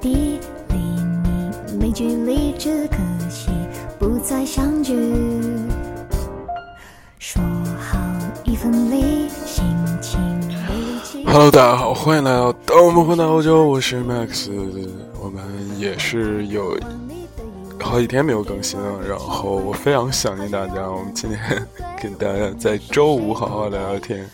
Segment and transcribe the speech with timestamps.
[0.00, 0.38] 地，
[0.68, 2.96] 离你没距离，只可
[3.30, 3.50] 惜
[3.98, 4.94] 不再相聚。
[7.18, 7.42] 说
[7.78, 7.98] 好
[8.44, 9.64] 一分离，心
[10.00, 10.20] 情
[10.68, 11.24] 没。
[11.30, 14.50] Hello，大家好，欢迎来到《当我们回到欧洲》，我是 Max，
[15.20, 15.44] 我们
[15.78, 16.78] 也是有
[17.80, 21.66] 好几天没有更新了，然后我非常想念大家，我们今天
[22.02, 24.28] 跟大家在周五好好聊聊天，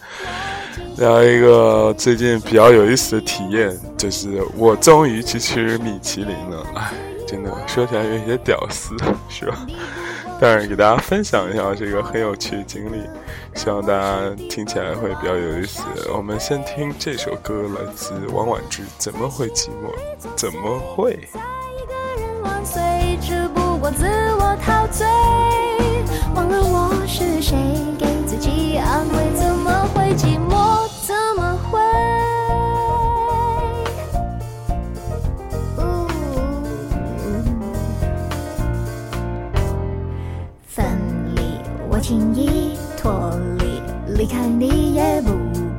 [0.97, 6.93] 聊一个最近比较有意思的体验，就是我终于去吃米其林了，哎，
[7.27, 8.95] 真的说起来有一些屌丝，
[9.29, 9.67] 是吧？
[10.41, 13.01] 但是给大家分享一下这个很有趣的经历，
[13.55, 14.19] 希望大家
[14.51, 15.83] 听起来会比较有意思。
[16.15, 19.93] 我们先听这首歌，来自王菀之，《怎么会寂寞？
[20.37, 21.13] 怎么会？》。
[21.17, 22.83] 一个人万岁，
[23.21, 24.05] 只不过自
[24.35, 25.07] 我陶醉，
[26.35, 27.57] 忘了我是谁，
[27.97, 30.52] 给自己安慰，怎么会寂寞？
[44.23, 45.33] 离，开你也不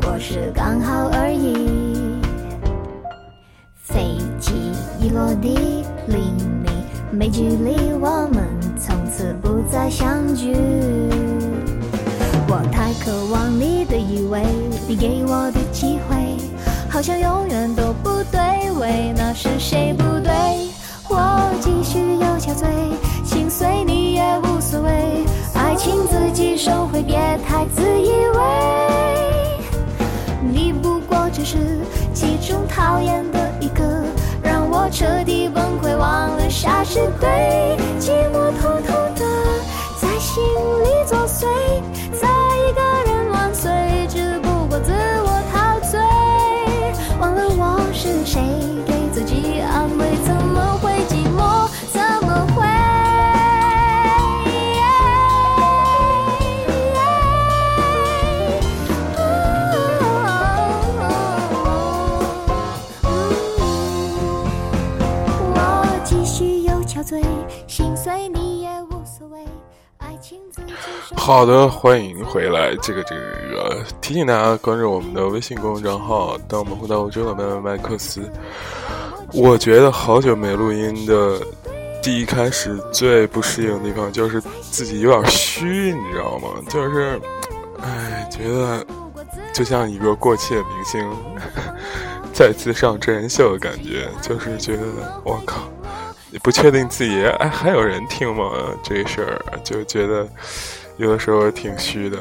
[0.06, 1.56] 过是刚好而已。
[3.82, 4.52] 飞机
[5.00, 6.18] 一落地，离
[6.62, 6.70] 你
[7.10, 8.44] 没距离，我们
[8.78, 10.54] 从此不再相聚。
[12.50, 14.44] 我太渴望你的依偎，
[14.90, 16.38] 你给我的机会，
[16.90, 18.42] 好像永远都不对
[18.78, 20.34] 位，那是谁不对？
[21.08, 22.66] 我继续又憔悴，
[23.24, 27.16] 心碎你也无所谓，爱情自己收回，别
[27.48, 27.93] 太自
[31.44, 31.58] 是
[32.14, 33.84] 其中讨厌的一个，
[34.42, 37.78] 让我彻底崩溃，忘了啥是对。
[38.00, 39.26] 寂寞偷偷的
[40.00, 41.46] 在心里作祟，
[42.20, 42.28] 在
[71.18, 72.76] 好的，欢迎回来。
[72.82, 76.38] 这个这个，提醒大家关注我们的微信公众账号。
[76.48, 78.22] 当我们回到欧洲的麦麦麦克斯，
[79.34, 81.42] 我觉得好久没录音的
[82.02, 86.50] 第一开始最不适应的地方就是自己有点虚，你知道吗？
[86.70, 87.20] 就是，
[87.82, 88.86] 哎，觉得
[89.54, 91.06] 就像一个过气的明星
[92.34, 94.84] 再次上真人秀的感觉，就是觉得
[95.26, 95.64] 我靠，
[96.32, 98.52] 你不确定自己哎还有人听吗？
[98.82, 100.28] 这事儿就觉得
[100.98, 102.20] 有的时候挺虚的。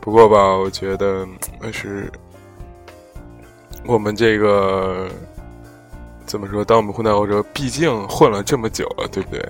[0.00, 1.26] 不过吧，我觉得
[1.60, 2.10] 还是
[3.84, 5.08] 我们这个
[6.24, 6.64] 怎么说？
[6.64, 9.44] 当我们混在欧洲，毕竟混了这么久了，对不对？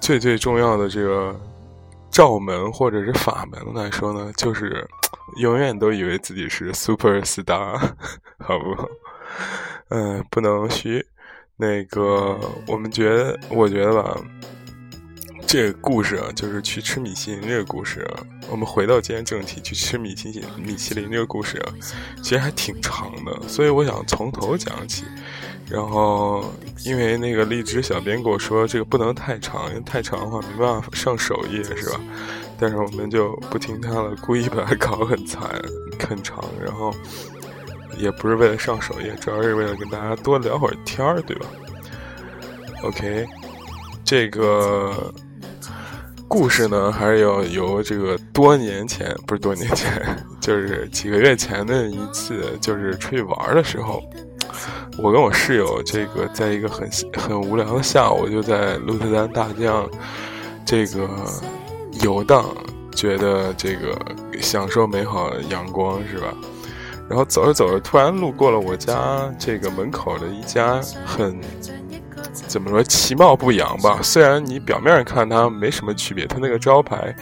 [0.00, 1.34] 最最重要的这个
[2.10, 4.86] 罩门或者是法门来说呢，就是
[5.36, 7.78] 永远都以为自己是 super star，
[8.38, 8.90] 好不？
[9.88, 11.04] 嗯，不能虚。
[11.56, 14.18] 那个，我们觉得，我觉得吧，
[15.46, 18.24] 这个故事啊，就是去吃米其林这个故事啊。
[18.50, 21.74] 我们回到今天正题，去吃米其林米其林这个故事啊，
[22.22, 25.04] 其实还挺长的，所以我想从头讲起。
[25.68, 26.44] 然后，
[26.84, 32.00] 因为那个荔枝小编跟我说，这个不能太长，因为太长的话没办法上首页，是吧？
[32.58, 35.42] 但是我们就不听他了，故意把它搞得很惨、
[35.98, 36.92] 很长，然后
[37.96, 41.46] 也不是为了上首页，主要是为了跟大家多聊会儿天儿，对吧
[42.82, 43.26] ？OK，
[44.04, 45.12] 这个
[46.32, 50.02] 故事呢，还是要由这个多年前，不是多年前，
[50.40, 54.02] 就是几个月前的一次，就是出去玩的时候。
[54.96, 56.88] 我跟我室友这个在一个很
[57.18, 59.86] 很无聊的下午，就在鹿特丹大江
[60.64, 61.06] 这个
[62.02, 62.46] 游荡，
[62.94, 63.94] 觉得这个
[64.40, 66.32] 享受美好阳光是吧？
[67.10, 71.38] 然后走着走着，突然路过了我家这个门口的一家很
[72.32, 74.00] 怎么说其貌不扬吧？
[74.02, 77.14] 虽然你表面上看它没什么区别，它那个招牌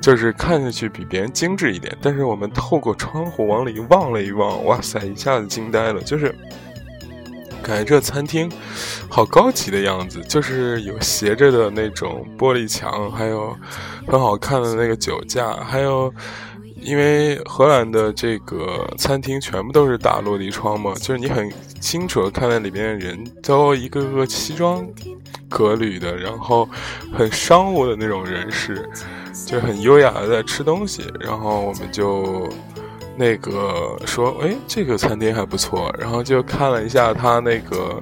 [0.00, 6.34] 就是看上去比别人精致一点，但是我们透过窗户往里望了一望，哇塞，一下子惊呆了，就是。
[7.62, 8.50] 感觉这餐厅
[9.06, 13.54] 好高级的样子，就是有斜着的那种玻璃墙，还有
[14.06, 16.12] 很好看的那个酒架，还有
[16.80, 21.50] 因为荷兰的这个餐厅全部都是大落地窗嘛，就是你很
[21.80, 24.86] 清楚的看到里面的人都一个个西装
[25.48, 26.68] 革履的，然后
[27.12, 28.88] 很商务的那种人士，
[29.46, 32.48] 就很优雅的在吃东西，然后我们就。
[33.16, 37.98] 那个说，哎，这个餐厅还不错，然后就看了一下他那个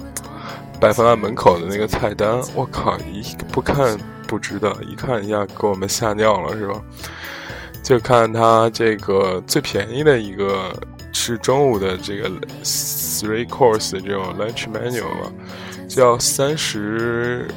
[0.79, 3.99] 摆放在门口的那个菜单，我靠，一不看
[4.29, 6.81] 不知道，一看一下给我们吓尿了，是吧？
[7.89, 10.79] 就看它这个最便宜的一个
[11.11, 12.29] 是中午的这个
[12.63, 15.33] three course 这种 lunch menu 嘛，
[15.89, 17.49] 就要三十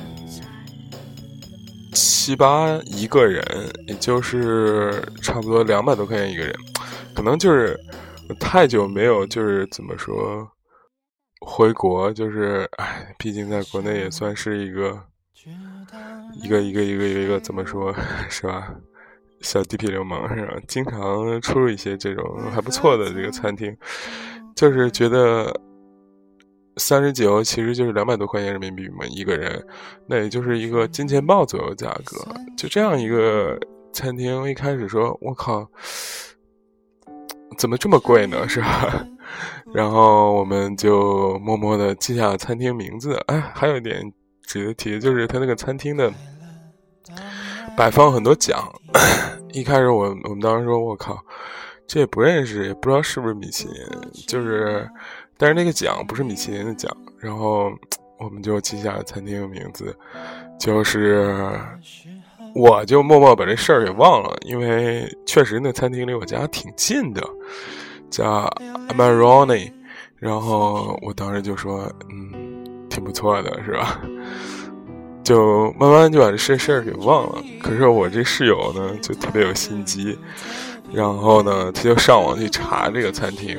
[1.92, 3.44] 七八一个人，
[3.88, 6.56] 也就是差不多两百多块钱一个人，
[7.13, 7.78] 可能就是
[8.39, 10.50] 太久没有就是怎么说。
[11.42, 14.98] 回国就是，哎，毕竟在国内也算是一个
[16.42, 17.94] 一个，一个一个一个一个怎么说，
[18.30, 18.74] 是吧？
[19.42, 20.56] 小地痞流氓是吧？
[20.68, 22.24] 经常出入一些这种
[22.54, 23.76] 还不错的这个餐厅，
[24.56, 25.54] 就是觉得
[26.78, 29.64] 三十九其实就是两百多块钱人民币嘛一个人，
[30.08, 32.18] 那也就是一个金钱豹左右价格。
[32.58, 33.60] 就这样一个
[33.92, 35.68] 餐厅，一开始说，我靠，
[37.58, 38.48] 怎么这么贵呢？
[38.48, 39.06] 是吧？
[39.74, 43.16] 然后我们就默默的记下了餐厅名字。
[43.28, 44.12] 哎，还有一点
[44.44, 46.12] 值得提，就是他那个餐厅的
[47.75, 48.71] 摆放很多奖。
[49.53, 51.18] 一开始我我们当时说，我靠，
[51.88, 53.75] 这也不认识，也不知道是不是米其林。
[54.27, 54.89] 就是，
[55.38, 56.95] 但是那个奖不是米其林的奖。
[57.19, 57.71] 然后
[58.18, 59.95] 我们就记下了餐厅的名字，
[60.59, 61.35] 就是
[62.56, 67.21] 我就默默把这事儿给忘了，因为确实那餐厅离我家挺近的。
[68.09, 68.50] 叫
[68.89, 69.71] Amaroni，
[70.18, 74.01] 然后我当时就说，嗯，挺不错的，是吧？
[75.23, 77.44] 就慢慢就把这事儿给忘了。
[77.62, 80.18] 可是我这室友呢，就特别有心机，
[80.91, 83.57] 然后呢，他就上网去查这个餐厅，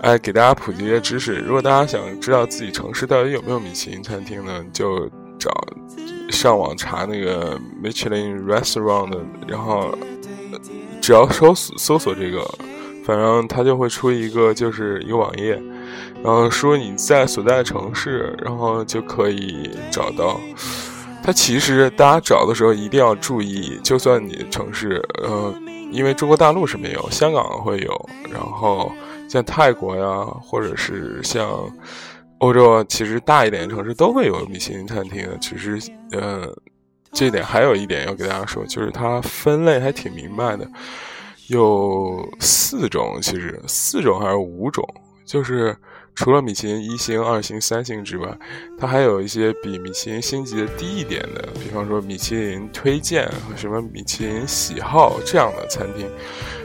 [0.00, 1.36] 哎，给大家普及一些知识。
[1.36, 5.08] 如果大家想知道自己城市到底有没有米其林餐厅呢，就
[5.38, 5.50] 找
[6.30, 9.96] 上网查那个 Michelin Restaurant，然后
[11.00, 12.46] 只要搜搜索这个。
[13.04, 15.58] 反正他就会出一个，就是一个网页，
[16.22, 20.40] 然后说你在所在城市，然后就可以找到。
[21.22, 25.54] 它其实大家找的时候一定要注意，就算你城市，呃，
[25.90, 28.90] 因为中国大陆是没有，香港会有，然后
[29.28, 31.70] 像泰国呀，或者是像
[32.38, 35.36] 欧洲，其实大一点的城市都会有米其林餐厅的。
[35.38, 35.78] 其实，
[36.12, 36.48] 呃，
[37.12, 40.66] 这点还有一点要给大家说，就是它分类还挺明白的。
[41.48, 44.86] 有四种，其实四种还是五种，
[45.28, 45.76] 就是
[46.14, 48.34] 除了米其林一星、二星、三星之外，
[48.78, 56.08] 它还有一些比米其林星级的低一点的，比方说米其林推荐和什么米其林喜好这样的餐厅。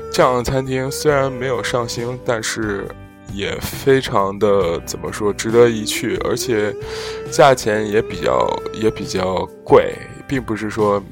[0.10, 2.88] 这样的餐厅虽然没有上星，但是
[3.34, 6.74] 也非常的怎么说值得一去，而且
[7.30, 9.94] 价钱也比较也比较贵，
[10.26, 11.04] 并不是说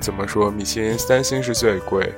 [0.00, 2.12] 怎么说米其林三星是最贵。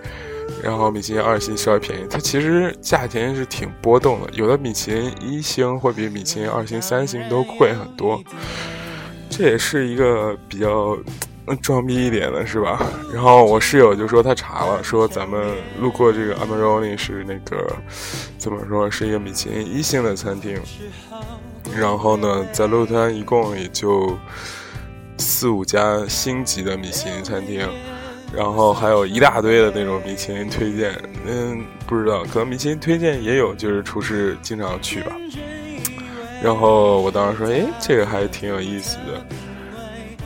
[0.63, 8.23] 然后米其林二星稍微便宜，它其实价钱是挺波动的，有的米其林一星会比米其林二星、三星都贵很多，
[9.29, 10.97] 这也是一个比较
[11.63, 12.81] 装逼一点的，是吧？
[13.13, 17.75] 然后我室友就说他查了，说咱们路过这个 Amaroni 是那个
[18.39, 20.61] 怎么说是一个米其林一星的餐厅，
[21.75, 24.17] 然后呢，在路滩一共也就
[25.19, 27.69] 四五家星级的米其林餐厅。
[28.33, 30.95] 然后还有一大堆的那种米其林推荐，
[31.27, 35.17] 嗯，不知道，可能米其林推荐也有，就是厨师经常去吧。
[36.41, 39.27] 然后我当时说，哎，这个还挺有意思的。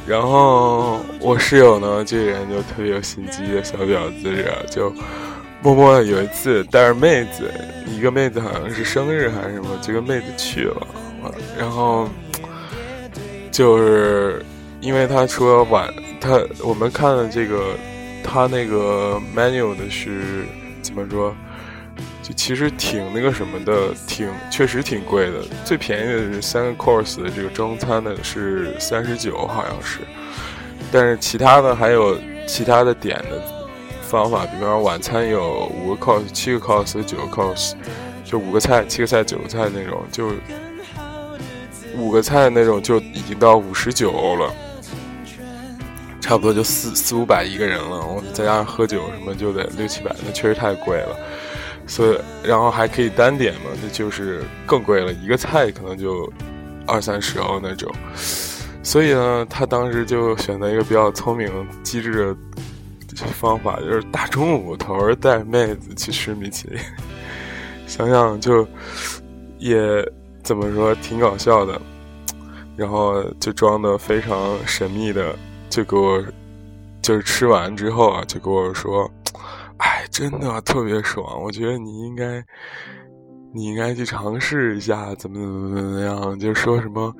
[0.06, 4.30] 然后我室友呢，这个人就特别有心机的小婊子，
[4.70, 4.92] 就
[5.62, 7.50] 默默有一次带着妹子，
[7.86, 10.86] 一个妹子好像是生日还是什么，就跟妹子去了。
[11.58, 12.06] 然后
[13.50, 14.44] 就是
[14.82, 15.88] 因为他说晚，
[16.20, 17.74] 他我们看了这个。
[18.24, 20.46] 他那个 menu 的是
[20.82, 21.34] 怎么说？
[22.22, 25.42] 就其实挺那个什么的，挺确实挺贵的。
[25.62, 30.00] 最便宜的是三个 course 的这个中餐的是三十九，好像是。
[30.90, 33.42] 但是其他的还有其他的点的
[34.02, 37.74] 方法，比方说晚餐有五个 course、七个 course、九个 course，
[38.24, 40.32] 就五个菜、七个菜、九个菜那种，就
[41.96, 44.52] 五个菜那种就已经到五十九欧了。
[46.24, 51.14] 差不多就四四五百一个人了，我再加上喝酒什么就得六七百，那确实太贵了。
[51.86, 56.32] 所以，然后还可以单点嘛，那就是更贵了，一个菜可能就
[56.86, 57.94] 二三十欧那种。
[58.82, 61.46] 所以呢，他当时就选择一个比较聪明
[61.82, 62.34] 机智
[63.08, 66.80] 的方法，就是大中午头儿带妹子去吃米其林，
[67.86, 68.66] 想想就
[69.58, 69.78] 也
[70.42, 71.78] 怎么说挺搞笑的，
[72.78, 75.36] 然后就装的非常神秘的。
[75.74, 76.22] 就给我，
[77.02, 79.10] 就是吃完之后啊，就跟我说
[79.78, 82.40] ：“哎，真的特别爽，我觉得你应该
[83.52, 87.12] 你应该去尝试一下，怎么怎么怎么样，就说什么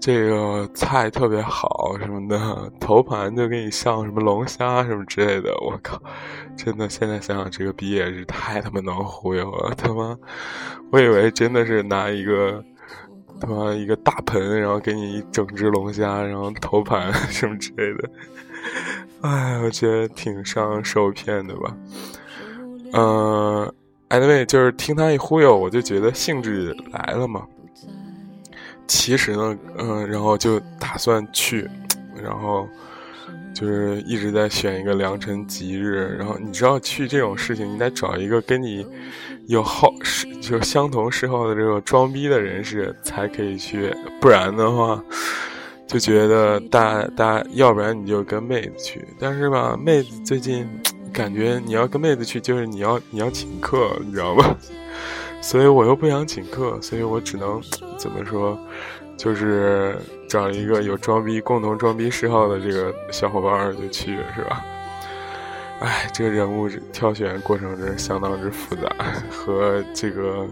[0.00, 5.52] 这个菜特别好什么的，头盘就给你上什么龙虾什么之类的。
[5.60, 6.00] 我靠，
[6.56, 10.16] 真的，现在想想这个毕业是太他妈能忽悠了，他妈，
[10.90, 12.64] 我以为真的是拿一个
[13.40, 18.10] 他妈一个大盆，然后给你一整只龙虾，然后头盘 什么之类的。
[19.22, 21.76] 哎，我觉得挺伤受骗的吧，
[22.92, 23.74] 嗯。
[24.10, 27.46] Anyway，就是听他一忽悠，我就觉得兴致来了嘛。
[28.88, 31.70] 其实呢，嗯，然后就打算去，
[32.20, 32.68] 然后
[33.54, 36.16] 就是一直在选一个良辰吉日。
[36.18, 38.84] 然后你知道去这种事情，你得找一个跟你
[39.50, 45.02] 有好是就相同嗜好的这种装逼的人士才可以去，不然的话
[45.86, 49.04] 就觉得大大，要不然你就跟妹子去。
[49.18, 50.66] 但是吧，妹子最近。
[51.12, 54.56] 感觉你要跟妹子去，就是你要你要请客，你知道吗？
[55.42, 57.60] 所以我又不想请客，所以我只能
[57.98, 58.56] 怎么说，
[59.16, 64.64] 就是找一个有装逼、共同装逼嗜好的这个小伙伴就去，是吧？
[65.80, 68.88] 哎，这个人物挑选过程真是相当之复杂，
[69.30, 70.46] 和这个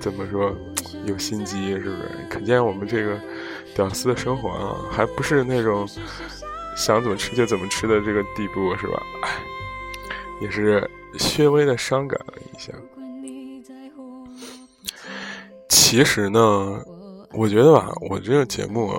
[0.00, 0.54] 怎么说
[1.04, 2.08] 有心机，是不是？
[2.30, 3.18] 可见我们这个
[3.74, 5.88] 屌丝的生活啊，还不是那种
[6.76, 9.02] 想怎么吃就怎么吃的这个地步，是吧？
[9.22, 9.30] 哎。
[10.40, 10.90] 也是
[11.38, 12.72] 略微的伤感了一下。
[15.68, 16.82] 其实呢，
[17.32, 18.92] 我觉得吧，我这个节目，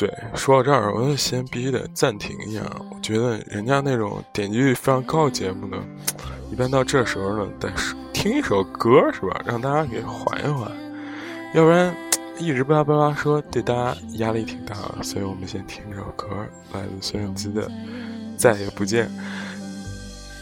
[0.00, 2.62] 对，说到这儿，我就先必须得暂停一下。
[2.90, 5.76] 我觉得人家那种点击率非常高的节目呢，
[6.50, 7.70] 一般到这时候呢，得
[8.10, 9.42] 听一首歌，是吧？
[9.44, 10.72] 让大家给缓一缓，
[11.52, 11.94] 要不然
[12.38, 15.02] 一直巴拉巴拉说，对大家压力挺大的。
[15.02, 16.28] 所以我们先听这首歌，
[16.72, 17.68] 来自孙燕姿的
[18.38, 19.06] 《再也不见》。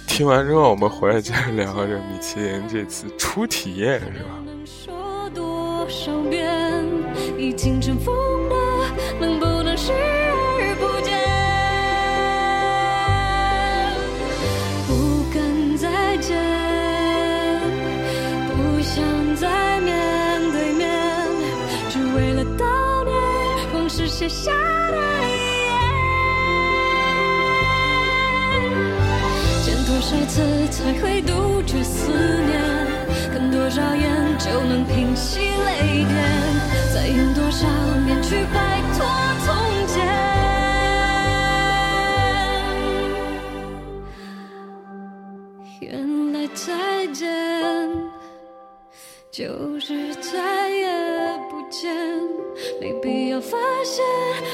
[0.07, 4.31] 听完之后，我们回来接着聊这米其林这次初体验，是吧？
[8.05, 8.58] 不
[29.87, 32.61] 多少次才会杜绝思念？
[33.33, 36.15] 看多少眼就能平息泪点？
[36.95, 37.67] 再用多少
[38.07, 39.07] 年去摆脱
[39.45, 39.47] 从
[39.87, 39.97] 前？
[45.81, 47.29] 原来再见
[49.31, 50.08] 就是，
[52.81, 54.05] 没必要发现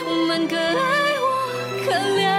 [0.09, 0.73] 我们可爱
[1.21, 2.34] 或可怜。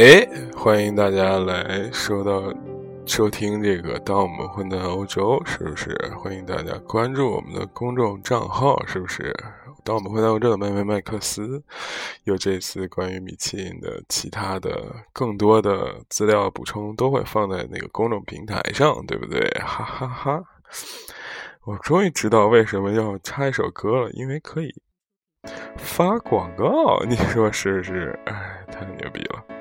[0.00, 0.26] 哎，
[0.56, 2.50] 欢迎大家来收到
[3.04, 5.94] 收听这个《当我们混在欧洲》，是不是？
[6.18, 9.30] 欢迎大家关注我们的公众账号，是不是？
[9.84, 11.62] 当我们混在欧洲的麦麦麦克斯，
[12.24, 19.46] 有这次关于米其林的其他的更多的资料补充，都会放在那个公众平台上，对不对？
[19.62, 20.42] 哈哈哈！
[21.66, 24.74] 我终于知道为什么要插一首歌了，因为可以
[25.76, 28.18] 发广告，你说是不是？
[28.24, 29.59] 哎，太牛逼了！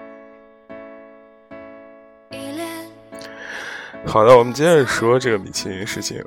[4.06, 6.24] 好的，我们接着说这个米其林事情。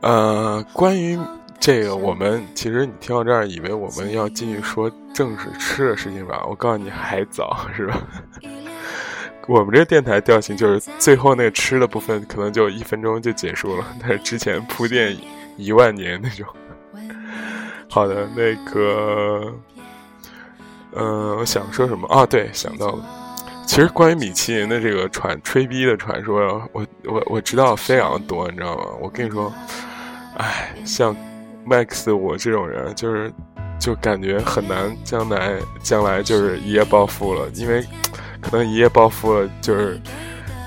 [0.00, 1.18] 呃，关于
[1.58, 6.44] 这个，我们其实你听到这儿，以为我们要继续说正式吃的事情吧？
[6.46, 8.02] 我告诉你，还早，是吧？
[9.48, 15.16] 我们这电台调性就是最后那个吃的部分，可能就一分钟就结束了， 但是之前铺垫
[15.56, 16.46] 一万年那种。
[17.88, 19.54] 好的，那个，
[20.94, 22.26] 嗯，我想说什么啊？
[22.26, 23.23] 对，想到了。
[23.66, 28.84] 其实关于米其林的这个传吹逼的传说，我我我知道非常多，你知道吗？
[29.00, 29.52] 我跟你说，
[30.36, 31.16] 哎，像
[31.66, 33.32] Max 我这种人，就是
[33.80, 37.84] 就感觉很难将来将来就是一夜暴富了，因为
[38.40, 40.00] 可能一夜暴富了，就是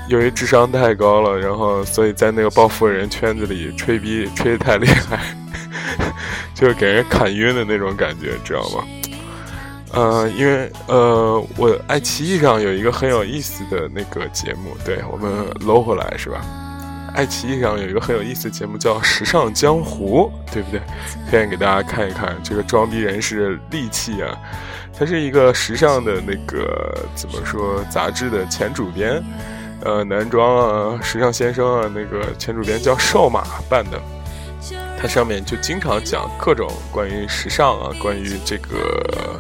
[0.10, 5.20] 由于智商太高了，然后所以在那个暴富人圈子里吹逼吹得太厉害，
[6.54, 8.84] 就是给人砍晕的那种感觉，知道吗？
[9.94, 16.42] 呃，因为呃，我爱奇艺上有一个很有意思的那个节目，对我们搂回来是吧？
[17.16, 20.80] 爱奇艺上有一个很有意思的节目叫《时尚江湖》，对不对？
[21.30, 22.38] 推荐给大家看一看。
[22.44, 24.38] 这个装逼人士利器啊，
[24.96, 29.24] 他是一个时尚的那个怎么说杂志的前主编，
[29.84, 34.00] 呃，男装啊，时尚先生啊，那个前主编叫瘦马办的。
[35.00, 39.40] 它上面就经常讲各种关于时尚啊，关于这个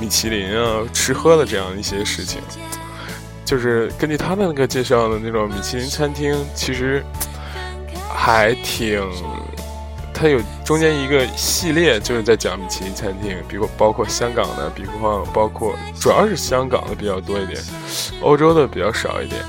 [0.00, 2.40] 米其林啊、吃喝的这样一些事情。
[3.44, 7.04] 就是根据他的那个介绍的那种米其林餐厅，其实
[8.08, 9.02] 还挺，
[10.12, 17.58] 他有中间一个系列就是在讲米其林餐厅，比如包括香港的，比方包括主要是香港的比较多一点，
[18.20, 19.42] 欧洲的比较少一点。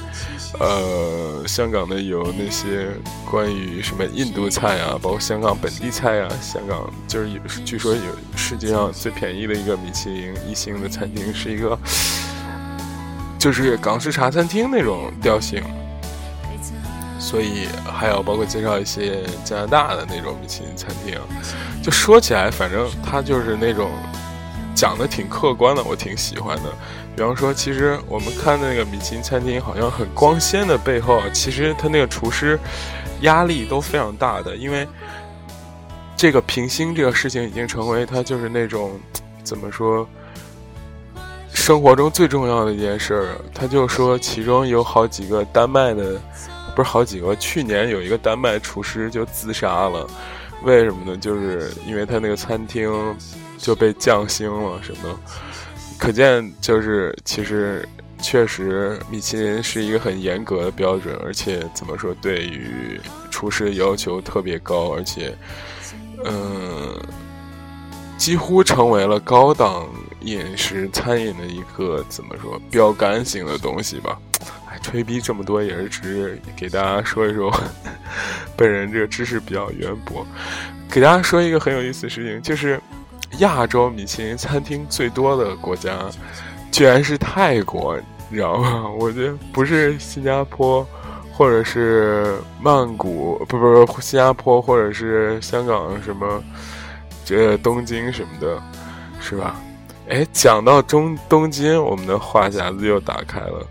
[0.58, 2.88] 呃，香港的有那些
[3.30, 6.30] 关于什么印度菜啊，包括香港本地菜啊。
[6.42, 8.02] 香港就是有，据说有
[8.36, 11.78] 世界上最便宜的一个米其林一星的餐厅，是一个
[13.38, 15.64] 就是港式茶餐厅那种调性。
[17.20, 21.16] 所以还有包括介绍一些加拿大的那种米其林餐厅。
[21.84, 23.92] 就说起来，反正它就是那种
[24.80, 26.72] 讲的挺客观的，我挺喜欢的。
[27.14, 32.58] 比方说，其实我们看那个米其林餐厅好像很光鲜的背后，其实他那个厨师
[33.24, 34.88] 压力都非常大的，因为
[36.16, 38.98] 这个评星这个事情已经成为他就是那种
[39.44, 40.08] 怎么说
[41.54, 43.28] 生活中最重要的一件事儿。
[43.54, 46.18] 他就说，其中有好几个丹麦的，
[46.74, 50.08] 不是好几个，去年有一个丹麦厨师就自杀了，
[50.64, 51.18] 为什么呢？
[51.18, 52.90] 就是因为他那个餐厅
[53.60, 55.20] 就被降星了什么。
[56.00, 57.88] 可见，就是其实
[58.22, 62.98] 确实，米其林是一个很严格的标准，而且怎么说，对于
[63.30, 65.38] 厨师要求特别高，而且，
[66.24, 66.98] 嗯，
[68.18, 69.90] 几乎成为了高档
[70.22, 74.18] 饮食餐饮的一个怎么说标杆性的东西吧。
[74.82, 77.54] 吹逼这么多也是只是给大家说一说，
[78.56, 80.26] 本人这个知识比较渊博，
[80.90, 82.80] 给大家说一个很有意思的事情，就是。
[83.38, 85.98] 亚洲米其林餐厅最多的国家，
[86.72, 87.98] 居然是泰国，
[88.30, 88.90] 你知道吗？
[89.00, 90.86] 我觉得不是新加坡，
[91.32, 96.44] 或者是曼谷，不不不，新加坡或者是香港什么，
[97.24, 98.62] 这东京什么的，
[99.22, 99.56] 是吧？
[100.10, 103.66] 哎，讲到中东京，我们的话匣子又打开了。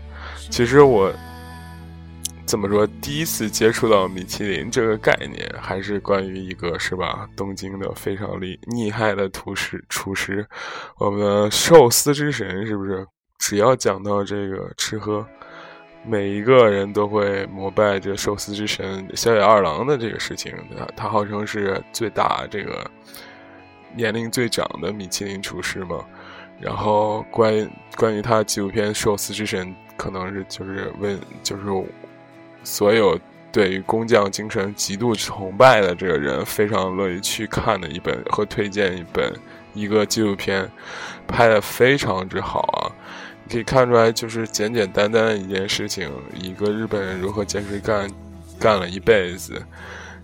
[0.49, 1.11] 其实我。
[2.49, 2.87] 怎么说？
[2.99, 7.29] 第一次接触到米其林这个概念，还是关于一个是吧？
[7.35, 10.43] 东京的非常厉厉害的厨师，厨师，
[10.97, 13.05] 我们的寿司之神，是不是？
[13.37, 15.23] 只要讲到这个吃喝，
[16.03, 20.51] 每一个人都会膜拜这寿司之神小野二郎的这个事情。
[20.75, 22.89] 他他号称是最大这个
[23.95, 26.03] 年龄最长的米其林厨师嘛？
[26.59, 31.61] 然后关关于他纪录片《寿司之神》，可能是就是问就是。
[32.71, 33.19] 所有
[33.51, 39.33] 对于工匠精神极度崇拜的这个人，非常乐意去看的一本和推荐一本
[39.73, 40.69] 一个纪录片，
[41.27, 42.93] 拍的非常之好啊！
[43.51, 48.07] 可以看出来，就是简简单单的一件事情，一个日本人如何坚持干，
[48.59, 49.59] 干了一辈子。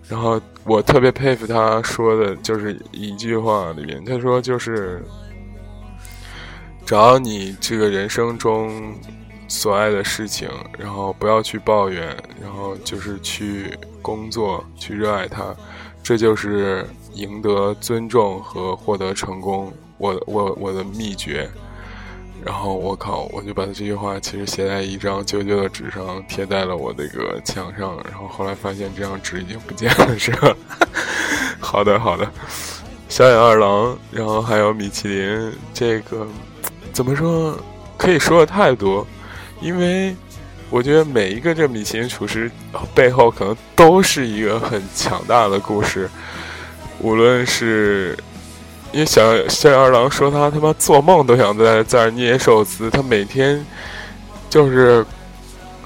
[0.07, 5.03] 然后我特别佩服他说的，就是一句话里面，他说就是，
[6.85, 8.93] 只要你这个人生中。
[9.55, 15.55] 所爱的事情，然后不要去抱怨，然后就是去工作，去热爱它，
[16.03, 19.73] 这就是赢得尊重和获得成功。
[19.97, 21.49] 我我我的秘诀。
[22.43, 27.97] 然后我靠，我就把这句话其实写在一张旧旧的纸上，贴在了我那个墙上。
[28.03, 30.55] 然后后来发现这张纸已经不见了，是吧？
[31.59, 32.29] 好的好的，
[33.09, 36.27] 小野二郎，然后还有米其林，这个
[36.93, 37.57] 怎么说？
[37.97, 39.07] 可以说的太多。
[39.61, 40.15] 因为
[40.69, 42.51] 我觉得每一个这米其林厨师
[42.93, 46.09] 背后可能都是一个很强大的故事，
[46.99, 48.17] 无论是
[48.91, 53.65] 因为小小野二郎说他他妈做梦都想在在捏寿司，他每天
[54.49, 55.05] 就是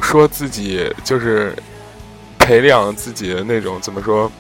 [0.02, 1.56] 说自己就是
[2.38, 4.32] 培养自己的那种怎么说，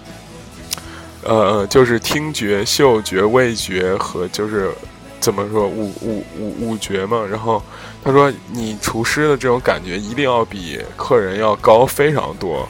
[1.23, 4.71] 呃，就是听觉、嗅觉、味觉和就是
[5.19, 7.61] 怎么说五五五五觉嘛，然后。
[8.03, 12.67] 他说：“你厨师的这种感觉一定要比客人要高非常多，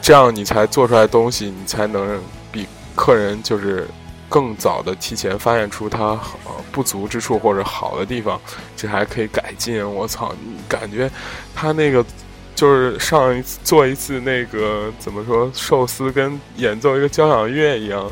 [0.00, 2.18] 这样你才做出来东西，你才能
[2.50, 3.86] 比客人就是
[4.28, 6.04] 更早的提前发现出他
[6.44, 8.40] 呃不足之处或者好的地方，
[8.74, 9.86] 这还可以改进。
[9.86, 11.10] 我操，你感觉
[11.54, 12.04] 他那个
[12.54, 18.10] 就是上一次做一次那个怎么说寿司，跟演奏一个交响乐一样，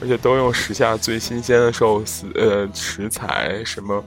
[0.00, 4.02] 而且都用时下最新鲜的寿司呃食材什么，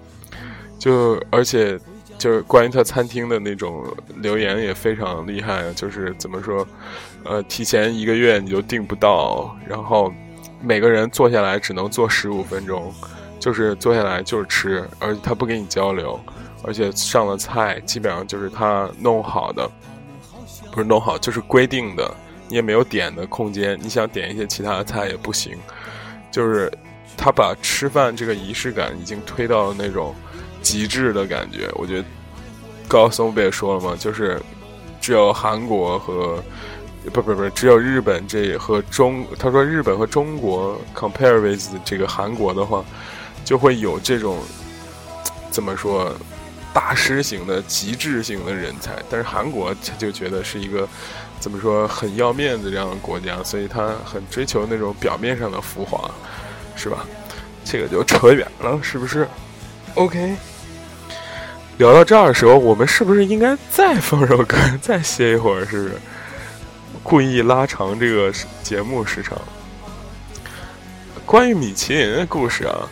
[0.77, 1.79] 就而且
[2.17, 3.85] 就是关于他餐厅的那种
[4.17, 6.67] 留言也非常厉害，就是怎么说，
[7.23, 10.13] 呃，提前一个月你就订不到，然后
[10.61, 12.93] 每个人坐下来只能坐十五分钟，
[13.39, 16.19] 就是坐下来就是吃，而且他不给你交流。
[16.63, 19.69] 而且上的菜基本上就是他弄好的，
[20.71, 22.11] 不是弄好就是规定的，
[22.49, 23.77] 你也没有点的空间。
[23.79, 25.55] 你想点一些其他的菜也不行，
[26.31, 26.69] 就是
[27.15, 30.15] 他把吃饭这个仪式感已经推到了那种
[30.67, 31.71] 极致的感觉。
[31.75, 32.05] 我觉得
[32.89, 33.95] 高松不也说了吗？
[33.97, 34.41] 就是
[34.99, 36.43] 只有韩国和
[37.13, 42.83] 不不不，只有日本这和中，他说日本和中国 compare with 这个韩国的话，
[43.45, 44.39] 就会有这种
[45.49, 46.13] 怎么说？
[46.73, 50.87] 大师型的极致型的人才，但是韩国他就觉得是一个
[51.39, 56.11] 怎么说很要面子这样的国家，所以他很追求那种表面上的浮华，
[56.75, 57.03] 是吧？
[57.65, 59.27] 这个就扯远了，是不是
[59.95, 60.35] ？OK，
[61.77, 65.65] 聊到这儿的时候，我们是不是应该再放首歌， 再歇一会儿？
[65.65, 65.91] 是不是？
[67.03, 68.31] 故意拉长这个
[68.63, 69.39] 节目时长。
[71.25, 72.87] 关于米其林的故事啊，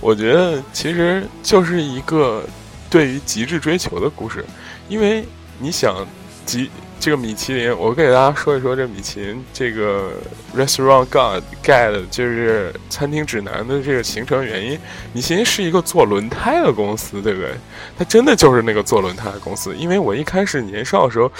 [0.00, 2.44] 我觉得其实就是一个。
[2.90, 4.42] 对于极致追求的故事，
[4.88, 5.22] 因为
[5.58, 6.06] 你想，
[6.46, 10.10] 极这个米其林，我给大家说一说这米其林这个
[10.54, 14.78] Restaurant Guide Guide 就是餐厅指南的这个形成原因。
[15.12, 17.52] 米其林是一个做轮胎的公司，对不对？
[17.96, 19.74] 它真的就是那个做轮胎的公司。
[19.76, 21.30] 因为我一开始年少的时候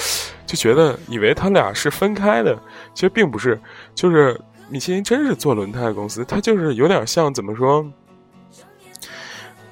[0.47, 2.57] 就觉得，以为他俩是分开的，
[2.95, 3.61] 其实并不是。
[3.95, 7.85] 就是米其林真是做轮胎的公司，它就是有点像怎么说？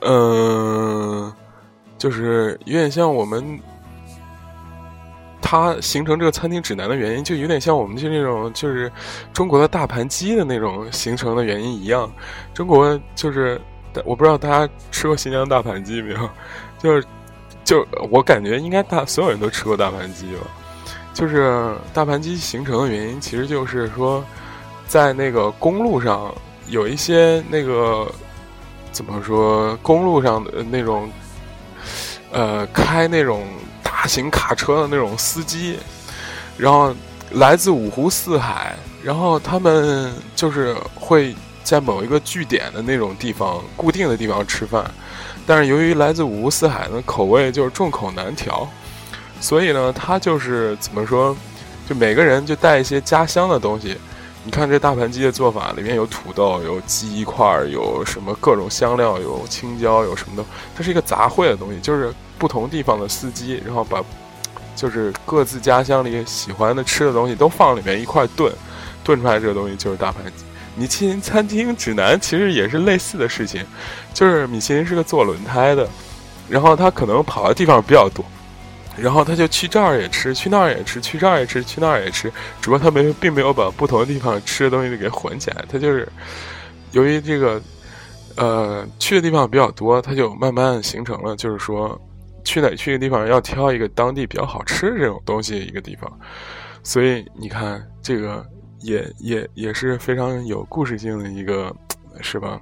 [0.00, 1.32] 嗯。
[1.98, 3.58] 就是有点像我们，
[5.48, 8.90] 它形成这个餐厅指南的原因，就有点像我们就那种就是
[9.32, 12.12] 中国的大盘鸡的那种形成的原因一样。
[12.52, 13.60] 中国就是，
[14.04, 16.30] 我不知道大家吃过新疆大盘鸡没有？
[16.80, 17.06] 就是，
[17.64, 20.40] 就我感觉应该大所有人都吃过大盘鸡吧。
[21.14, 24.24] 就是大盘鸡形成的原因，其实就是说，
[24.88, 26.34] 在那个公路上
[26.66, 28.12] 有一些那个
[28.90, 31.08] 怎么说，公路上的那种。
[32.32, 33.44] 呃，开那种
[33.86, 35.78] 大型卡车的那种司机，
[36.56, 36.92] 然后
[37.30, 44.84] 来自五湖四海，然后他们就是会在某一个据点的那种地方、固定的地方吃饭，
[45.46, 48.68] 但是由于来自五湖四海的口味就是众口难调，
[49.40, 51.36] 所以呢，他就是怎么说，
[51.88, 53.96] 就每个人就带一些家乡的东西。
[54.44, 60.44] 你看这大盘鸡的做法，里面有土豆，有鸡块，有什么各种香料，有青椒，有什么的，
[60.76, 62.12] 它是一个杂烩的东西，就是。
[62.38, 64.02] 不同地方的司机，然后把
[64.74, 68.52] 就是各自家乡里喜欢的吃的东西都放里面一块炖，
[69.02, 70.44] 炖出来这个东西就是大盘鸡。
[70.78, 73.64] 米其林餐厅指南其实也是类似的事情，
[74.12, 75.88] 就是米其林是个做轮胎的，
[76.46, 78.22] 然后他可能跑的地方比较多，
[78.98, 86.06] 然后他就去这儿也吃，去那儿也吃，去这儿也吃，去那儿也吃，只不过他没并没有把不同的地方吃的东西给混起来，他就是
[86.92, 87.58] 由于这个
[88.36, 91.98] 呃去的地方比较多，他就慢慢形成了，就是说。
[92.46, 96.10] 去哪去一个地方要挑一个当地比较好吃的这种东西一个地方，
[96.84, 98.46] 所以你看这个
[98.80, 101.74] 也也也是非常有故事性的一个，
[102.22, 102.60] 是吧？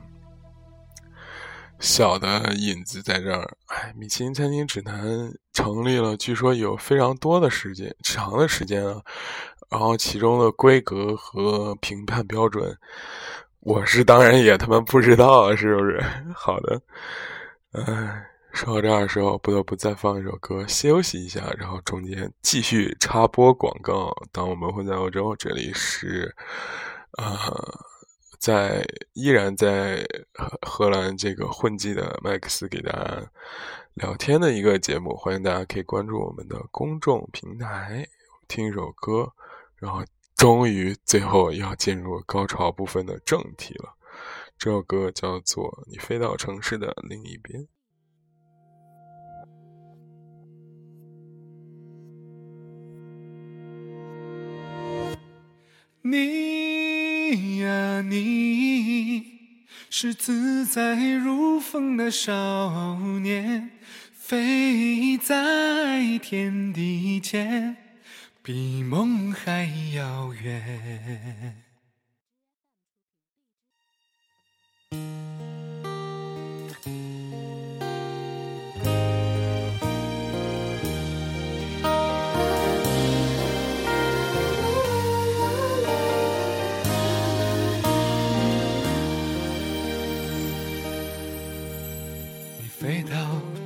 [1.81, 3.47] 小的引子在这儿。
[3.67, 9.03] 哎，米其林餐厅指南成立了，据说有非常多的时间长的时间啊，
[9.69, 12.75] 然后其中的规格和评判标准，
[13.61, 16.03] 我是当然也他妈不知道，是不是？
[16.35, 16.81] 好的，
[17.73, 18.27] 哎。
[18.55, 24.15] 说到这儿的时候，不得不再放一首歌休息一下，然后中间继续插播广告。
[24.31, 26.33] 当我们混在欧洲，这里是，
[27.19, 27.27] 呃，
[28.39, 30.07] 在依然在
[30.63, 33.29] 荷兰这个混迹的麦克斯给大家
[33.95, 38.07] 聊天的一个节目，欢迎大家可以关注我们的公众平台，
[38.47, 39.33] 听一首歌，
[39.75, 40.05] 然后
[40.37, 43.97] 终于最后要进入高潮部分的正题了。
[44.57, 47.61] 这首歌叫做《你飞到城市的另一边》。
[56.07, 59.25] 你呀，你
[59.89, 63.71] 是自在如风的少年，
[64.13, 67.79] 飞在天地间，
[68.43, 69.65] 比梦还
[69.95, 71.63] 遥远。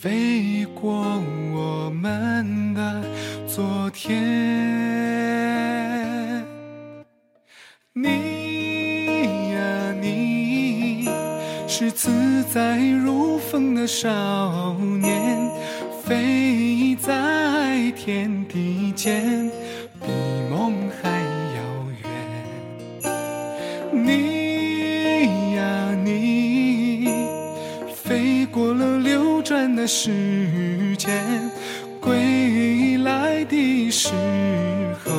[0.00, 1.22] 飞过
[1.54, 3.02] 我们的
[3.46, 4.14] 昨天，
[7.94, 11.08] 你呀你，
[11.66, 15.50] 是自在如风的少年，
[16.04, 19.50] 飞在天地间，
[29.86, 31.22] 时间，
[32.00, 34.08] 归来的时
[35.04, 35.12] 候，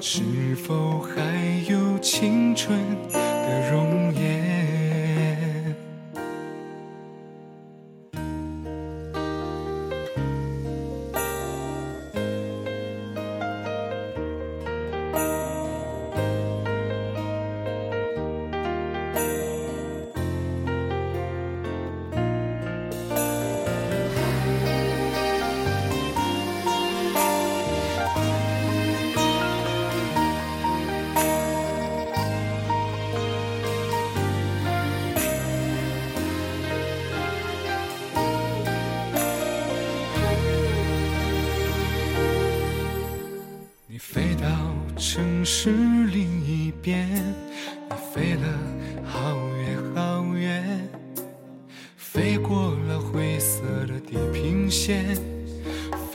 [0.00, 0.20] 是
[0.56, 1.22] 否还
[1.68, 2.78] 有青春
[3.10, 4.05] 的容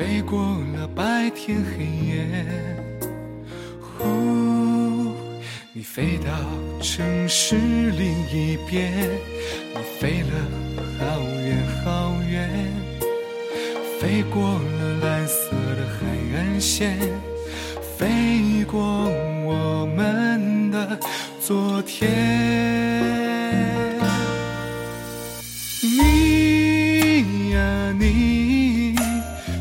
[0.02, 2.26] 飞过了白天黑夜。
[3.80, 5.14] 呼，
[5.74, 6.32] 你飞到
[6.82, 8.92] 城市另一边，
[9.76, 10.34] 你飞了
[10.98, 12.50] 好远好远，
[14.00, 16.98] 飞过了蓝色的海岸线。
[17.96, 18.82] 飞过
[19.46, 20.98] 我们的
[21.40, 23.01] 昨天，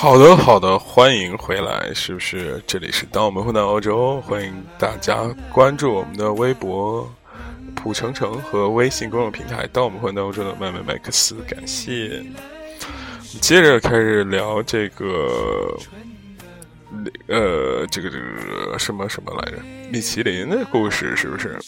[0.00, 2.62] 好的，好的，欢迎回来，是不是？
[2.68, 7.12] 这里是当我们混到欧洲，欢迎大家关注我们的微博
[7.74, 12.24] “普程程”和微信公众平台“当我们混到欧洲”的麦麦麦克斯，感谢。
[13.40, 15.76] 接着开始聊这个，
[17.26, 19.58] 呃，这个这个什么什么来着？
[19.90, 21.58] 米其林的故事，是不是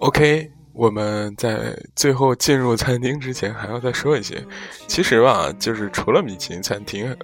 [0.00, 0.52] ？OK。
[0.78, 4.40] 我们在最后进入餐厅之前，还要再说一些。
[4.86, 7.16] 其实吧，就是除了米其林餐厅，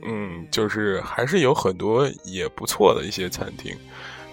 [0.00, 3.76] 嗯，就是还是有很多也不错的一些餐厅。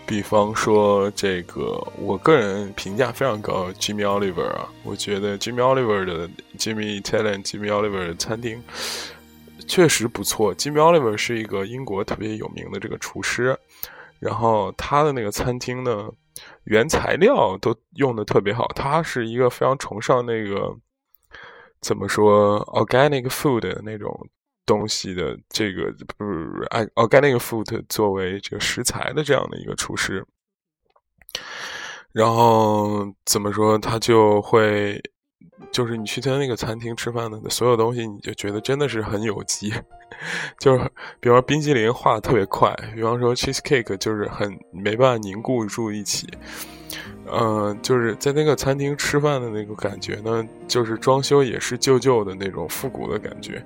[0.05, 8.63] 比方说，这个我个人评价非常高，Jimmy Oliver 啊，我觉得 Jimmy Oliver 的 Jimmy Italian Jimmy Oliver 的餐厅
[9.67, 10.55] 确实不错。
[10.55, 13.59] Jimmy Oliver 是一个英国特别有名的这个厨师，
[14.19, 16.09] 然后他的那个餐厅呢。
[16.63, 20.77] 原材料都用的特别好，他是一个非常崇尚那个
[21.81, 24.29] 怎么说 organic food 那种
[24.65, 30.25] 东西的这个不是 organic food 作为这个食材的这样的一个厨师，
[32.11, 35.01] 然后怎么说他就会
[35.71, 39.73] 就是你去他那个餐厅吃饭的所有东西，你就觉得真的是很有机，
[40.59, 40.79] 就是
[41.19, 46.27] 比方说冰淇淋化的特别快，比方说 cheese cake 就是很没办法凝固住一起。
[47.31, 53.63] 嗯，就是在那个餐厅吃饭的那个感觉呢，就是装修也是旧旧的那种复古的感觉。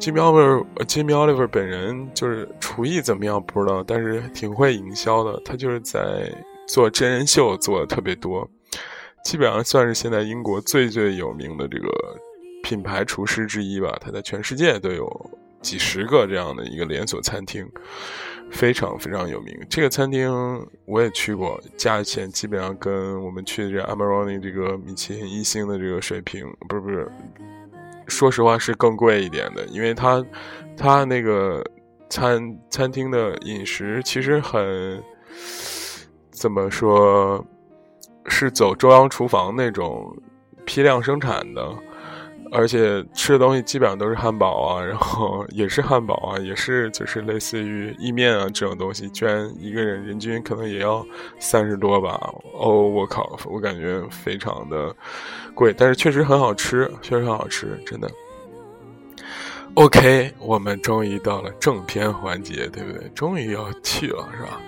[0.00, 5.40] Jimmy Oliver，Jimmy Oliver 本人就是厨艺怎么样不知道，但是挺会营销的。
[5.44, 6.32] 他就是在
[6.66, 8.48] 做真人秀做的特别多，
[9.24, 11.88] 基本上算是现在英国最最有名的这个
[12.64, 13.96] 品牌厨师之一吧。
[14.00, 17.68] 他在全世界都有几十个这样的一个连锁餐厅，
[18.50, 19.54] 非常非常有名。
[19.68, 20.30] 这个餐厅
[20.84, 27.10] 我也去过，价钱基本上跟我们去的这 Amaroni 这个米其林一星的这个水平，不是不是，
[28.06, 30.24] 说实话是更贵一点的，因为它
[30.76, 31.64] 它那个
[32.08, 35.02] 餐餐厅的饮食其实很
[36.30, 37.44] 怎么说，
[38.26, 40.16] 是走中央厨房那种
[40.64, 41.76] 批量生产的。
[42.50, 51.04] 而且吃的东西基本上都是汉堡啊，然后也是汉堡啊，也是就是类似于意面啊这种东西，居然一个人人均可能也要
[51.38, 52.18] 三十多吧？
[52.54, 54.94] 哦，我靠，我感觉非常的
[55.54, 58.10] 贵，但是确实很好吃，确实很好吃，真的。
[59.74, 63.08] OK，我们终于到了正片环节，对不对？
[63.14, 64.60] 终于要去了，是吧？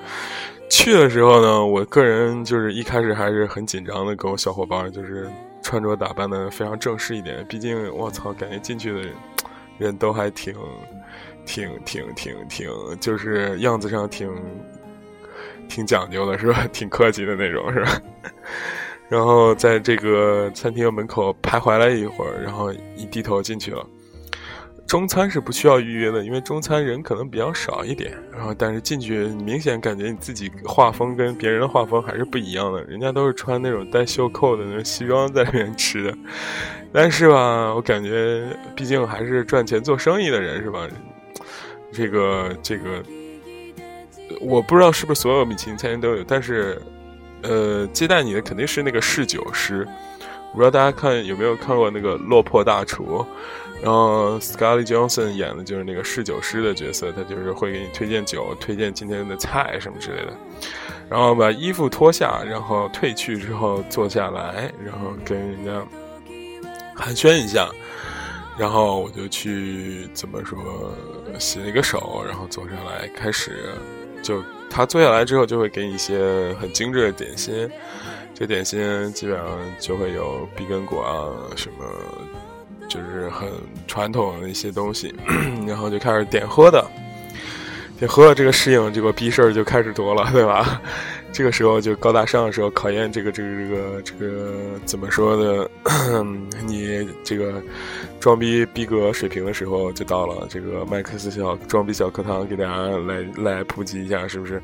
[0.71, 5.29] 去的时候呢，我个人就是一开始还是很紧张的，跟我小伙伴就是。
[5.63, 9.15] 穿着打扮的非常正式一点，毕竟我操，感觉进去的人
[9.79, 10.55] 人都还挺、
[11.47, 12.69] 挺、挺、挺、挺，
[13.01, 14.31] 就是样子上挺、
[15.69, 16.67] 挺讲究的，是吧？
[16.73, 18.03] 挺客气的那种，是吧？
[19.09, 23.85] 然后在这个餐厅门口徘徊了一会儿，然后一低头进去了。
[24.91, 28.13] 中餐是不需要预约的，因为中餐人可能比较少一点。
[28.33, 32.83] 然后，但是进去明显感觉你自己画风跟别人的画风还是不一样的。
[32.83, 36.19] 人家都是穿那种带袖扣的那种西装在里面吃的，
[36.93, 40.89] 但是吧，我感觉毕竟还是赚钱做生意的人是吧？
[41.93, 43.01] 这个这个，
[44.41, 46.83] 我不知道是不是所有米其林餐厅都有，但是，
[47.43, 49.87] 呃，接待你的肯定是那个侍酒师。
[50.53, 53.05] 不知道大家看有没有看过那个《落魄大厨》。
[53.83, 60.33] 然后 Scarlett Johnson 演的就是那个侍酒师的角色，他就是会给你推荐酒、推荐今天的菜什么之类的。
[61.09, 65.83] 然后把衣服脱下，然后褪去之后坐下来，然后跟人家
[66.95, 67.69] 寒暄一下。
[68.59, 70.59] 然后我就去怎么说，
[71.39, 73.75] 洗了一个手，然后坐下来开始。
[74.23, 77.71] 就他坐下来之后，就会给你一些很精致的点心。
[78.35, 79.47] 这点心基本上
[79.79, 81.87] 就会有碧根果啊什么。
[82.91, 83.49] 就是很
[83.87, 85.15] 传统的一些东西，
[85.67, 86.85] 然后就开始点喝的，
[87.99, 90.83] 点喝的这个适应这个逼事儿就开始多了，对吧？
[91.33, 94.53] 这个时候就高大上的时候，考验这个这个这个这个
[94.85, 95.71] 怎么说的？
[96.67, 97.63] 你这个
[98.19, 100.49] 装逼逼格水平的时候就到了。
[100.51, 102.77] 这个麦克斯小装逼小课堂给大家
[103.07, 104.61] 来来普及一下，是不是？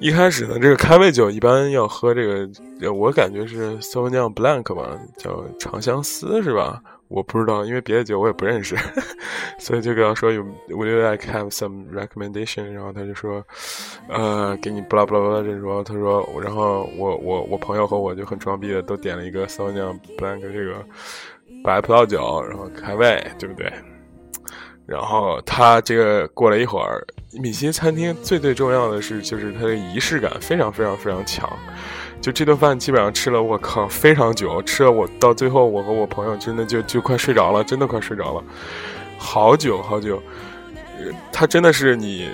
[0.00, 6.78] 一开始呢，这个开胃酒一般要喝这个，我感觉是 Sauvignon Blanc 吧，叫长相思，是吧？
[7.10, 8.76] 我不知道，因为别的酒我也不认识，
[9.58, 12.70] 所以就跟他说有，Would you like have some recommendation？
[12.72, 13.44] 然后他就说，
[14.08, 20.84] 呃，给你巴拉巴拉巴拉这说，他说，然后我我我朋友和我就很装逼的都点了一个 Sauvignon Blanc 这个
[21.64, 23.72] 白葡萄酒，然后开胃，对不对？
[24.86, 27.04] 然后他这个过了一会儿，
[27.40, 31.48] 米其林餐厅最最重要的是就是它的仪式感非常非常非常强。
[32.20, 38.44] 就这顿饭基本上吃了，我靠，非常久，吃了我到最后，我和我朋友真的就就快睡着了，真的快睡着了，
[39.16, 40.22] 好久好久。
[41.32, 42.28] 他真的是你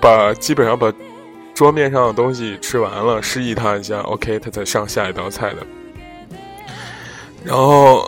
[0.00, 0.92] 把基本上把
[1.54, 5.66] 桌面上的东西吃完了，示意他一下，OK，他才上下一道菜的。
[7.42, 8.06] 然后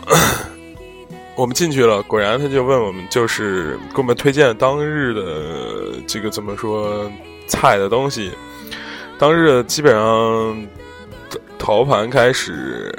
[1.35, 7.11] 我们进去了，果然他就问我们，就是给我们推荐当日的这个怎么说
[7.47, 8.31] 菜的东西。
[9.19, 10.67] 当日基本上
[11.57, 12.93] 头盘开始，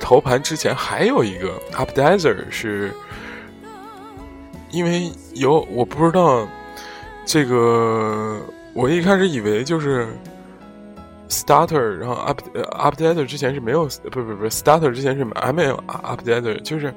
[0.00, 2.92] 头盘之前还有一个 appetizer，是
[4.70, 6.48] 因为有我不知道
[7.24, 8.40] 这个，
[8.74, 10.08] 我一开始以为就是
[11.28, 12.40] starter，然后 up
[12.72, 16.92] appetizer 之前是没有，不不不 starter 之前是还没有 appetizer，就是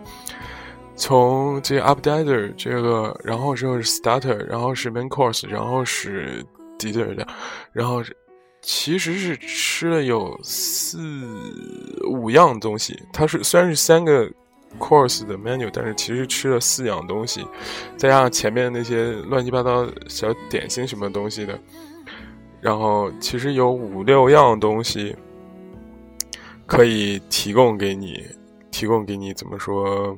[0.95, 6.43] 从这个 appetizer 这个，然后之后是 starter，然后是 main course，然后是
[6.79, 7.23] dessert，
[7.71, 8.15] 然后是。
[8.61, 10.97] 其实是吃了有四
[12.07, 14.29] 五样东西，它是虽然是三个
[14.77, 17.45] course 的 menu，但是其实吃了四样东西，
[17.97, 21.59] 再加上前面那些乱七八糟小点心什么东西的，
[22.61, 25.15] 然后其实有五六样东西
[26.65, 28.23] 可以提供给你，
[28.69, 30.17] 提供给你怎么说，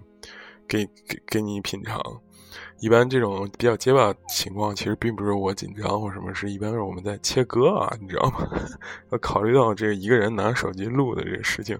[0.68, 2.02] 给给给你品尝。
[2.82, 8.49] 一般这种比较结巴情况，其实并不是我紧张或什么，是一般是我们在切割啊，你知道吗？
[9.11, 11.77] 要考虑到这个一个人拿手机录的这个事情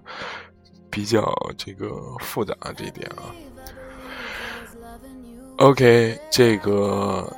[0.88, 1.90] 比较这个
[2.20, 3.34] 复杂这一点啊。
[5.58, 7.30] OK，这个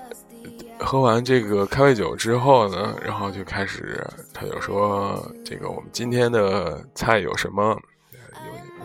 [0.79, 7.81] 喝完这个开胃酒之后呢，然后就开始他就说这个我们今天的菜有什么？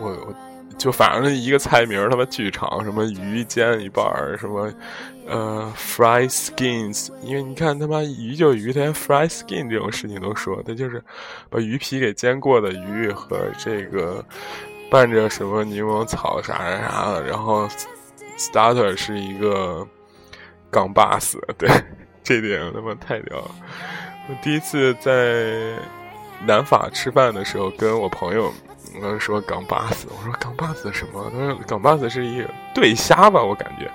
[0.00, 0.34] 有我我
[0.78, 4.72] 就反正一个菜名他妈巨长，什么鱼煎一半儿，什么
[5.26, 11.02] 呃 fry skins，因为你看他妈鱼就鱼，他连 fry skin 这种事情都说，他就是
[11.50, 14.24] 把鱼皮给煎过的鱼和这个
[14.90, 17.68] 拌着什么柠檬草啥啥啥的，然后
[18.38, 19.86] starter 是一个
[20.70, 21.68] 港 bus，对，
[22.24, 23.50] 这点他妈太屌了。
[24.28, 25.74] 我第一次在
[26.46, 28.50] 南法吃饭的时候，跟我朋友。
[29.02, 31.30] 我说港巴子，我说港巴子什么？
[31.30, 33.90] 他说港巴子是一个对虾吧，我感觉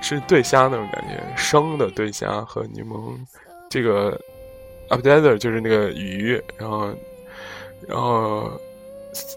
[0.00, 3.16] 是对虾那种感觉，生的对虾和柠檬。
[3.68, 4.18] 这个
[4.90, 6.94] appetizer 就是那个鱼，然后
[7.88, 8.50] 然后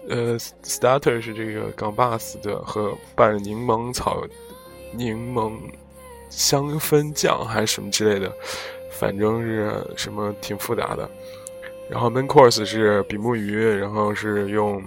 [0.08, 4.22] 呃 starter 是这个港巴子的和拌柠檬草、
[4.92, 5.58] 柠檬
[6.28, 8.32] 香氛酱还是什么之类的，
[8.92, 11.10] 反正是什么挺复杂的。
[11.90, 14.80] 然后 main course 是比目鱼，然后是用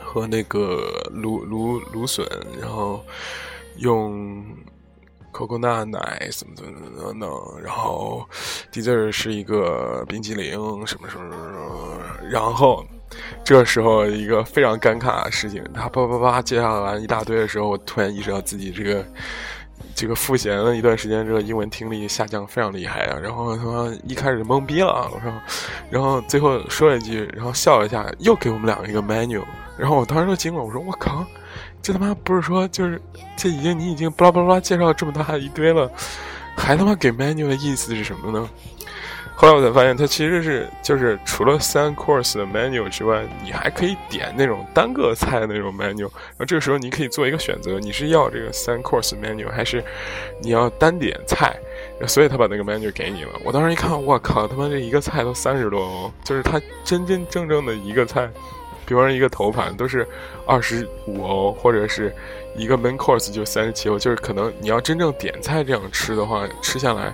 [0.00, 2.26] 和那个芦芦芦笋，
[2.58, 3.04] 然后
[3.76, 4.42] 用
[5.32, 8.26] coconut 奶怎么怎么怎么，然后
[8.72, 10.52] dessert 是一个冰激凌
[10.86, 11.98] 什么什么什么，
[12.30, 12.82] 然后
[13.44, 19.04] 这时候一个非常尴尬的事情，他叭叭叭介绍完一大堆的时候，我突然意识到自己这个。
[19.94, 23.18] 这个复闲了一段时间，这个英文听力下降非常厉害啊！
[23.22, 25.32] 然后他妈一开始懵逼了，我说，
[25.88, 29.42] 然后最后说了一句，然后笑了一下，又给我们两个一个 menu，
[29.78, 31.24] 然后我当时就惊了，我说我靠，
[31.80, 33.00] 这他妈不是说就是
[33.36, 35.90] 这已经你已经巴拉巴拉介绍这么大一堆了，
[36.56, 38.48] 还他妈给 menu 的意思是什么呢？
[39.36, 46.02] 后来我才发现，它其实是就是除了三 course 的 menu 之外，你还可以点那种单个菜的那种 menu。
[46.02, 49.82] 然后这个时候你可以做一个选择，你是要这个三 course menu，还是
[50.40, 51.54] 你要单点菜？
[52.06, 53.30] 所以他把那个 menu 给你了。
[53.44, 58.30] 我当时一看，我靠，他妈这一个菜都三十多欧，就是他真真正正的一个菜，
[58.86, 60.06] 比方说一个头盘都是
[60.46, 62.14] 二十五欧，或者是
[62.56, 67.12] 一个 main course 就三十七欧，就是可能你要真正点菜这样吃的话，吃下来，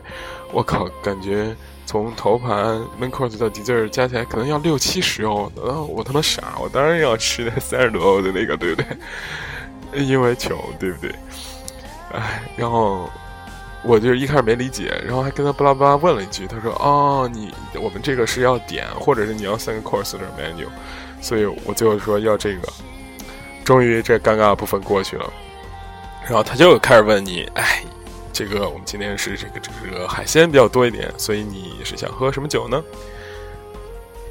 [0.52, 1.56] 我靠，感觉。
[1.90, 10.00] 从头盘 main course 到 dessert 加起来可能要六七十欧，然后我他妈傻，我当然要吃那三十多欧的那个，对不对？
[10.04, 11.12] 因为穷，对不对？
[12.12, 13.10] 哎，然后
[13.82, 20.68] 我就一开始没理解，然后还跟他巴拉巴拉问了一句，他说：“哦，你我们这个是要点，或者是你要三个 course 的 menu。”
[21.20, 22.68] 所以我最后说要这个。
[23.64, 25.28] 终于这尴尬部分过去了，
[26.22, 27.82] 然后他就开始问你：“哎。”
[28.32, 32.82] 这个我们今天是这个这个海鲜比较多一点，所以你是想喝什么酒呢？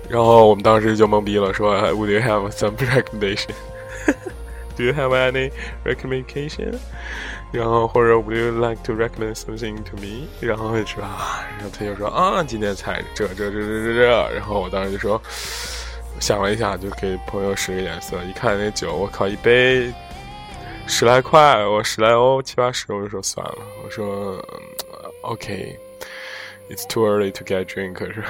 [0.10, 3.52] 然后我们当时就懵逼了，说 Would you have some recommendation?
[4.76, 5.52] Do you have any
[5.86, 6.80] recommendation?
[7.52, 10.28] 然后或者 Would you like to recommend something to me?
[10.40, 11.46] 然后是吧？
[11.58, 14.34] 然后他就说啊，今天菜这这这这这这。
[14.34, 15.22] 然后我当时就说，
[16.20, 19.94] 想了一下，就给朋友使个眼色，一看那酒，我靠，一杯。
[20.90, 23.58] 十来块，我十来欧，七八十，我就说算了。
[23.86, 24.44] 我说
[25.22, 28.28] ，OK，It's too early to get drink，是吧？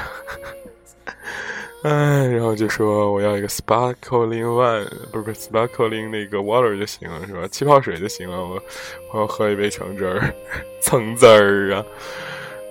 [1.84, 7.48] 哎，然后就说我要一个 sparkling one，不是 sparkling 那个 water 就行了，是吧？
[7.48, 8.38] 气泡水就行了。
[8.46, 8.62] 我
[9.14, 10.32] 我要喝一杯橙汁儿，
[10.84, 11.84] 橙汁儿啊。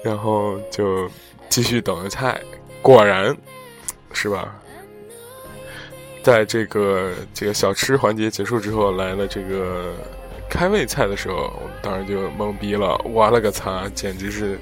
[0.05, 1.11] 然后就
[1.49, 2.41] 继续等着菜，
[2.82, 3.34] 果然，
[4.12, 4.55] 是吧？
[6.22, 9.94] 在这个这个小吃环节结束之后，来了这个
[10.50, 13.00] 开胃菜的时候，我们当然就懵逼了。
[13.04, 14.58] 我了个擦，简直是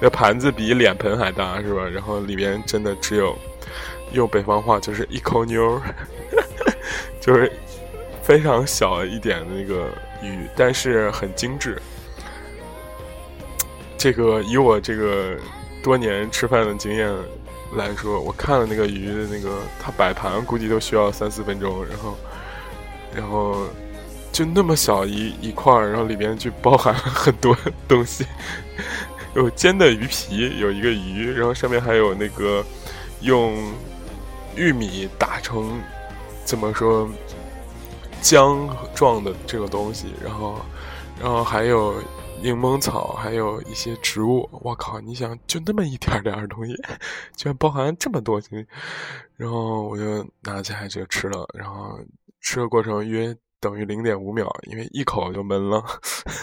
[0.00, 1.84] 那盘子比脸盆还大，是吧？
[1.86, 3.36] 然后里边真的只有
[4.12, 5.80] 用北方话就是一口妞，
[7.20, 7.52] 就是
[8.22, 9.88] 非常小一点的那个
[10.22, 11.80] 鱼，但是很精致。
[13.98, 15.36] 这个以我这个
[15.82, 17.12] 多年吃饭的经验。
[17.74, 22.16] 来说，我看了那个鱼的那个，它摆盘估计都需要三四分钟，然后，
[23.14, 23.66] 然后
[24.30, 27.56] 就那么小一一块，然后里边就包含了很多
[27.88, 28.26] 东西，
[29.34, 32.64] 有煎的鱼皮，有一个鱼，然后上面还有那个
[33.20, 33.54] 用
[34.54, 35.80] 玉米打成
[36.44, 37.08] 怎么说
[38.22, 40.60] 浆状的这个东西，然后，
[41.20, 41.94] 然后还有。
[42.42, 45.00] 柠檬草，还有一些植物，我靠！
[45.00, 46.74] 你想，就那么一点点儿东西，
[47.36, 48.66] 居然包含这么多东西，
[49.36, 52.00] 然后我就拿起来就吃了，然后
[52.40, 55.84] 吃的过程约等于零点五秒，因为一口就闷了。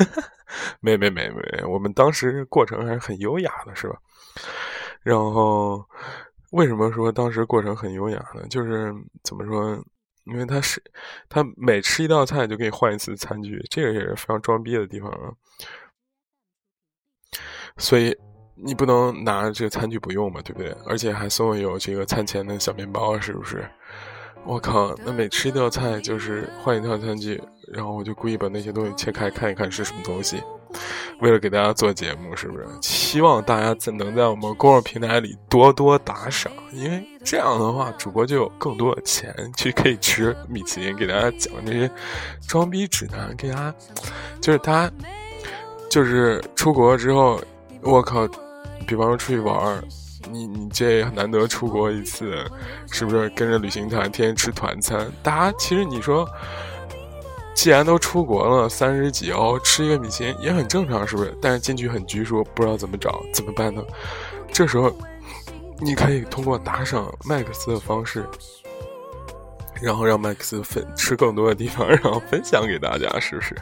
[0.80, 3.98] 没没没没，我们当时过程还是很优雅的，是吧？
[5.04, 5.86] 然后
[6.52, 8.48] 为什么说当时过程很优雅呢？
[8.50, 9.78] 就是怎么说？
[10.26, 10.82] 因为他是
[11.28, 15.34] 他每吃一道菜就给你换一次餐具，这个也是非常装逼的地方啊。
[17.78, 18.16] 所以
[18.56, 20.76] 你不能拿这个餐具不用嘛，对不对？
[20.86, 23.66] 而且还送有这个餐前的小面包，是不是？
[24.46, 27.42] 我靠，那每吃一道菜就是换一套餐具，
[27.74, 30.42] 然后我就故意把那些东西切开看一看是什么东西，
[31.20, 32.66] 为了给大家做节目，是不是？
[32.82, 41.92] 希望大家在能在我们公众平台里多多打赏，因为这样的话，主播就有更多的钱去可以吃米其林，给大家讲这些
[42.48, 43.76] 装逼指南，给大家
[44.40, 44.92] 就是大家
[45.90, 47.42] 就是出国之后，
[47.82, 48.28] 我靠，
[48.88, 49.84] 比方说出去玩儿。
[50.30, 52.46] 你你这难得出国一次，
[52.92, 55.10] 是不是跟着旅行团天天吃团餐？
[55.24, 56.28] 大家其实你说，
[57.56, 61.36] 既然都出国了，三十几哦吃一个米其林也很正常，是不是？
[61.42, 63.82] 但是进去很拘束，不知道怎么找，怎么办呢？
[64.52, 64.94] 这时候，
[65.80, 68.24] 你可以通过打赏麦克斯的方式，
[69.82, 73.56] 然后让麦克斯分吃更多的地方，然后分享给大家，是不是？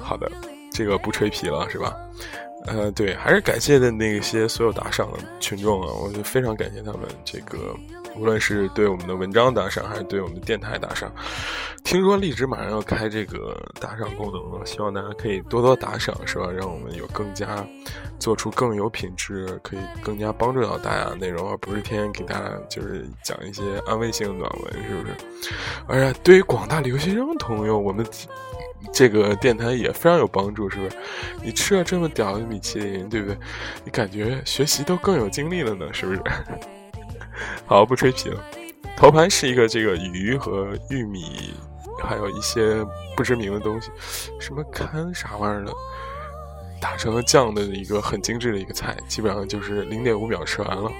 [0.00, 0.30] 好的，
[0.72, 1.96] 这个不吹皮了，是吧？
[2.66, 7.00] 呃，对，还是感谢的那些所有打赏的群众啊，我就非常感谢他们。
[7.24, 7.74] 这个
[8.14, 11.12] 无论是对我们的文章打赏，还是对我们的电台打赏，
[11.82, 16.48] 听说荔枝马上要开这个打赏功能了，希望大家可以多多打赏，是吧？
[16.50, 17.66] 让我们有更加
[18.20, 25.14] 做出更有品质，可以更加帮助到大家的内容，而不是天天给大家就是讲一些安慰性暖文，是不是？
[25.88, 28.06] 而且对于广大留学生朋友，我们。
[28.92, 30.96] 这个电台也非常有帮助，是不是？
[31.42, 33.36] 你吃了这么屌的米其林，对不对？
[33.84, 36.22] 你感觉学习都更有精力了呢，是不是？
[37.66, 38.42] 好，不吹皮了。
[38.96, 41.54] 头盘是一个这个鱼和玉米，
[42.02, 42.84] 还有一些
[43.16, 43.90] 不知名的东西，
[44.38, 45.72] 什么看啥玩意儿的，
[46.80, 50.90] 打成了酱的一个很精致的一个菜，基本上就是零点五秒吃完了。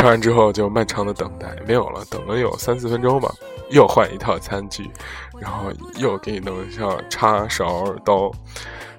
[0.00, 3.30] 吃完之后就漫长的等待，没有了，等了有三四分钟吧，
[3.68, 4.90] 又换一套餐具。
[5.38, 8.32] 然后又给你弄上叉勺刀，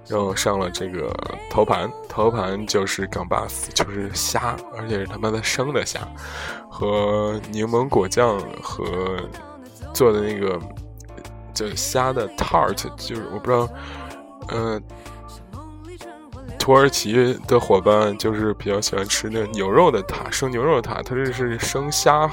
[0.07, 1.11] 然后上了这个
[1.49, 6.01] 头盘，头盘就是港巴斯，就是虾，而且是他妈的生的虾，
[6.69, 9.17] 和柠檬果酱和
[9.93, 10.59] 做的那个
[11.51, 13.67] 就虾的 tart，就是我不知道，
[14.49, 14.83] 嗯，
[16.61, 22.29] 土耳其的伙伴就是比较喜欢吃那牛肉的塔，生牛肉塔，它这是生虾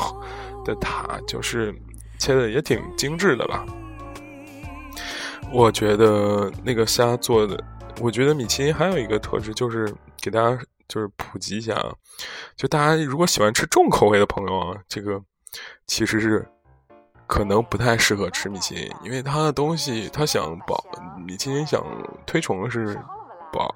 [0.67, 1.75] 的塔，就是
[2.19, 3.65] 切的也挺精致的吧。
[5.51, 7.59] 我觉得那个虾做的，
[8.03, 11.91] 我觉得米其林还有一个特质，就是给大家就是普及一下啊，
[12.55, 15.19] 就大家如果喜欢吃重口味的朋友啊，这个
[15.87, 16.47] 其实是
[17.27, 20.85] 可能不太适合吃米其林，因为它的东西，它想保
[21.27, 21.83] 米其林想
[22.27, 22.95] 推崇的是
[23.51, 23.75] 保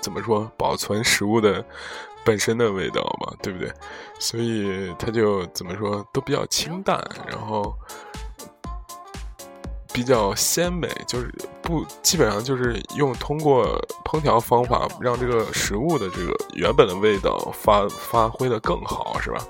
[0.00, 1.64] 怎么说保存食物的
[2.24, 3.72] 本身的味道嘛，对不对？
[4.18, 7.74] 所以它就怎么说都比较清淡，然后。
[9.90, 13.66] 比较鲜美，就是不基本上就是用通过
[14.04, 19.42] 烹调方法让这个食物的这个原本的味道发发挥的更好，是吧？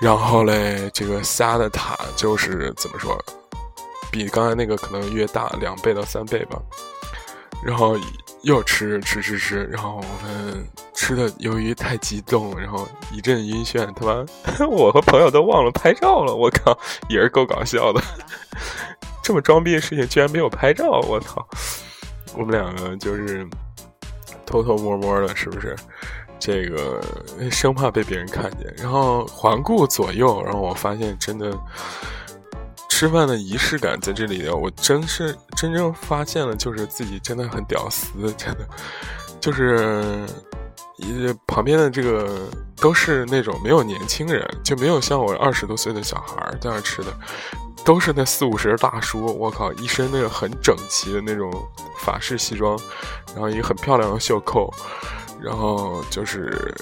[0.00, 3.18] 然后嘞，这个虾的塔就是怎么说，
[4.12, 6.62] 比刚才那个可能约大两倍到三倍吧。
[7.64, 7.96] 然后
[8.46, 14.24] 又吃吃吃吃，然后我们吃的由于太激动，然后一阵晕眩，他妈
[14.70, 16.78] 我和朋友都忘了拍照了，我靠，
[17.10, 18.00] 也是够搞笑的。
[19.20, 21.44] 这么装逼的事情居然没有拍照，我操！
[22.36, 23.44] 我们两个就是
[24.46, 25.74] 偷偷摸摸的，是不是？
[26.38, 27.00] 这个
[27.50, 31.50] 生怕被别人看见，然后环顾左右，然后我发现真的
[32.98, 38.66] 吃饭的仪式感在这里的，我真是真正发现了，就是自己真的很屌丝，真的
[39.38, 40.24] 就是
[40.96, 47.14] 一旁边的这个都是那种没有年轻人，就没有像我二十多岁的小孩在那吃的。
[47.84, 51.52] 都是那四五十的大叔，我靠，一身那个很整齐的那种
[51.98, 52.80] 法式西装，
[53.34, 54.72] 然后一个很漂亮的袖扣，
[55.38, 56.74] 然后就是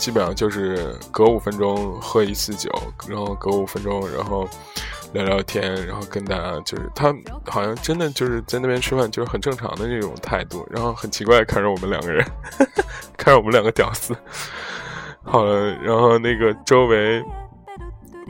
[0.00, 2.70] 基本上就是隔五分钟喝一次酒，
[3.06, 4.48] 然后隔五分钟然后
[5.12, 12.26] 聊聊天，然后跟大家就是他好像真的就是在那边吃饭就是很正常的那种态度，然后很奇怪看着我们两个人，
[13.18, 14.16] 看着我们两个屌丝，
[15.22, 17.22] 好了，然后那个周围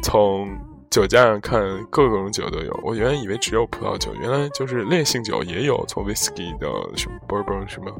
[0.02, 0.48] 从。
[0.90, 7.92] 酒架上看各种酒都有，我原来以为只有葡萄酒，原来就是烈性酒也有，从 whisky 到什么 bourbon 什么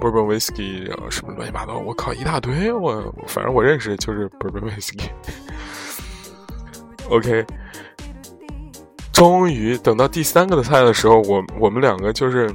[0.00, 5.04] bourbon whisky，然后什么乱七八糟，我靠一大堆，我反正我认识就是 bourbon whisky。
[7.08, 7.46] OK，
[9.12, 12.52] 终于等到第三个的菜的时候，我我们两个就是。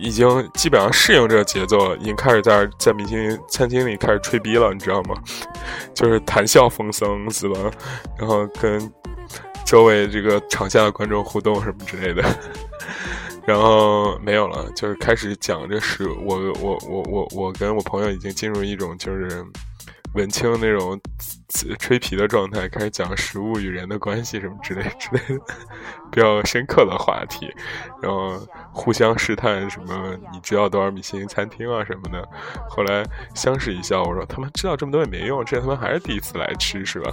[0.00, 5.14] 已经基本上适应这个节奏了，已经开始在在明星餐厅里开始吹逼了，你知道吗？
[5.94, 7.58] 就是谈笑风生，是吧？
[8.18, 8.92] 然后跟
[9.66, 12.22] 周围这个场下的观众互动什么之类的，
[13.44, 19.44] 然后没有了，就是开始讲这是，我我我我我跟我朋友已经进入一种就是
[20.14, 21.00] 文青那种
[21.78, 25.44] 吹皮的状态，开始讲食物与人的关系什么之类之类的
[26.10, 27.52] 比较深刻的话题，
[28.02, 28.38] 然后
[28.72, 32.26] 互相试探什么你知道多少米其林餐厅啊什么的。
[32.68, 33.04] 后来
[33.34, 37.12] 相视一笑，我说他们知道这么多也没用，这他妈还是第一次来吃是吧？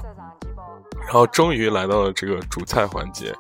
[1.06, 3.32] 然后终于来到了这个主菜环节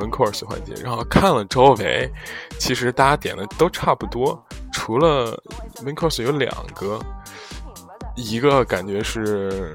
[0.00, 0.74] ，main course 环节。
[0.82, 2.10] 然后看了周围，
[2.58, 5.40] 其实大家点的都差不多，除了
[5.84, 6.98] main course 有两个，
[8.14, 9.74] 一个感觉是，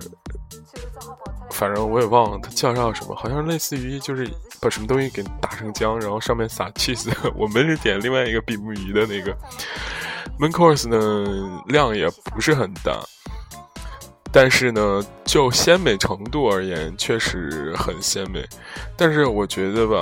[1.51, 4.29] 反正我也忘了它叫上什么，好像类似于就是
[4.61, 7.09] 把什么东西给打成浆，然后上面撒 cheese。
[7.35, 9.35] 我们是点另外一个比目鱼的那个
[10.39, 12.99] main course 呢，量也不是很大。
[14.31, 18.47] 但是呢，就鲜美程度而言，确实很鲜美。
[18.95, 19.97] 但是我觉得吧，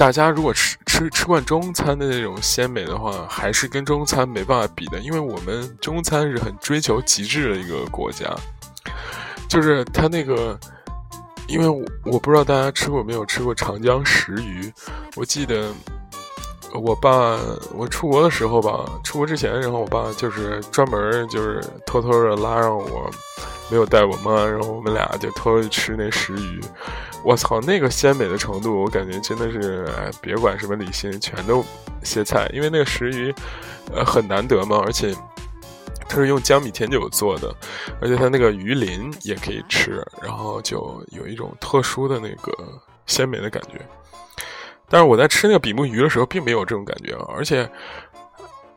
[0.00, 8.24] 大家如果吃吃吃惯中餐的那种鲜美的话，还是跟中餐没办法比的，因为我们中餐是很追求极致的一个国家。
[9.46, 10.58] 就是它那个，
[11.46, 14.72] 因为我我不知道大家吃过没有吃过长江石鱼，
[15.16, 15.70] 我记得。
[16.72, 17.36] 我爸，
[17.74, 23.10] 我出国的时候吧，出国之前，然后我爸就是专门就是偷偷的拉上我，
[23.70, 26.60] 没有带我妈，然后我们俩就偷偷去吃那石鱼。
[27.22, 29.86] 我操，那个鲜美的程度，我感觉真的是，
[30.20, 31.64] 别管什么理性，全都
[32.02, 33.34] 歇菜，因为那个石鱼，
[33.94, 35.14] 呃，很难得嘛，而且
[36.08, 37.54] 它是用江米甜酒做的，
[38.00, 42.52] 而且它那个鱼鳞也可以吃，然后就有一种特殊的那个
[43.06, 43.80] 鲜美的感觉。
[44.88, 47.14] 但是我在吃那个比目鱼的时候，并没有这种感觉！
[47.28, 47.70] 而且，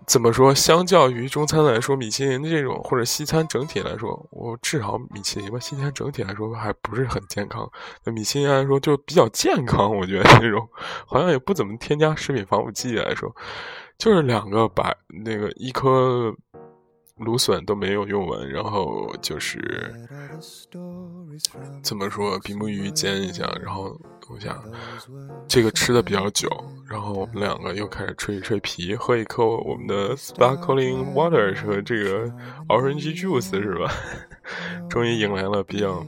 [0.05, 7.69] 怎么说，相较于中餐来说，米其林的这种或者西餐整体来说，我至少米其林吧，西餐整体来说还不是很健康。
[8.03, 10.67] 那米其林来说就比较健康，我觉得那种
[11.05, 13.35] 好像也不怎么添加食品防腐剂来说，
[13.97, 16.35] 就是两个白那个一颗。
[17.17, 19.93] 芦笋都没有用完，然后就是
[21.83, 23.95] 怎么说，比目鱼煎一下，然后
[24.29, 24.63] 我想
[25.47, 26.49] 这个吃的比较久，
[26.87, 32.27] 然后我们两个又开始吹一吹皮，喝一口我们的 sparkling water 和这个
[32.67, 33.91] orange juice 是吧？
[34.89, 36.03] 终于迎来了比较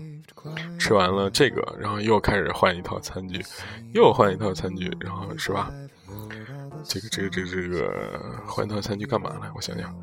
[0.79, 3.45] 吃完了这个，然后又开始换一套餐具，
[3.93, 5.71] 又换一套餐具，然后是吧？
[6.83, 9.51] 这个这个这个这个换一套餐具干嘛呢？
[9.55, 9.95] 我想想。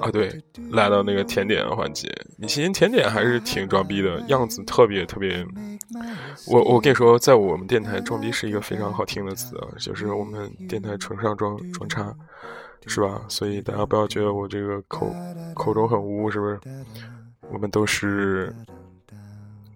[0.00, 5.46] 啊，对，来到那个甜点环节，你其林甜点还是挺装逼的，样子特别特别。
[6.46, 12.14] 我我跟你说，在我们电台，装逼是一个非常好听的词啊，就是我们电台纯上装装叉，
[12.86, 13.24] 是吧？
[13.28, 15.14] 所以大家不要觉得我这个口
[15.54, 16.58] 口中很污，是不是？
[17.50, 18.54] 我们都是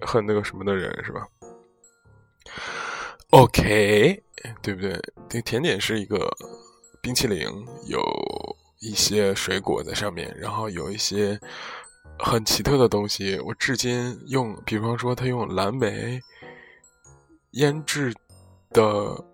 [0.01, 1.27] 很那个什么的人，是吧
[3.31, 4.23] ？OK，
[4.63, 4.99] 对不对？
[5.29, 6.29] 这甜点是一个
[7.03, 7.47] 冰淇淋，
[7.87, 8.01] 有。
[8.81, 11.41] 一些水果在上面，然后有一些
[12.19, 13.39] 很奇特的东西。
[13.41, 16.21] 我至今用，比方说他用蓝莓
[17.53, 18.15] 腌制
[18.71, 19.25] 的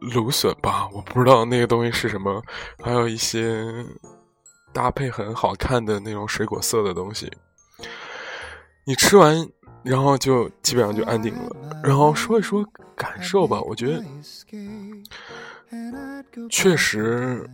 [0.00, 2.42] 芦笋吧，我不知道那个东西是什么。
[2.82, 3.84] 还有一些
[4.72, 7.30] 搭配很好看的那种水果色的东西。
[8.84, 9.46] 你吃完，
[9.82, 11.80] 然后就基本上就安定了。
[11.84, 12.64] 然后说一说
[12.96, 14.02] 感受吧，我觉得
[16.48, 17.48] 确实。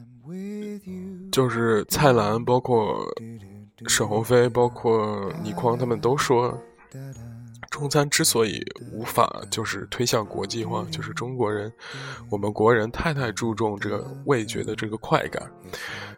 [1.31, 3.05] 就是蔡澜，包括
[3.87, 6.59] 沈鸿飞，包括倪匡，他们都说，
[7.71, 11.73] 中餐之所以无法就是推向国际化，就是中国人，
[12.31, 15.51] 我们国人太太注重这个味觉的这个快感，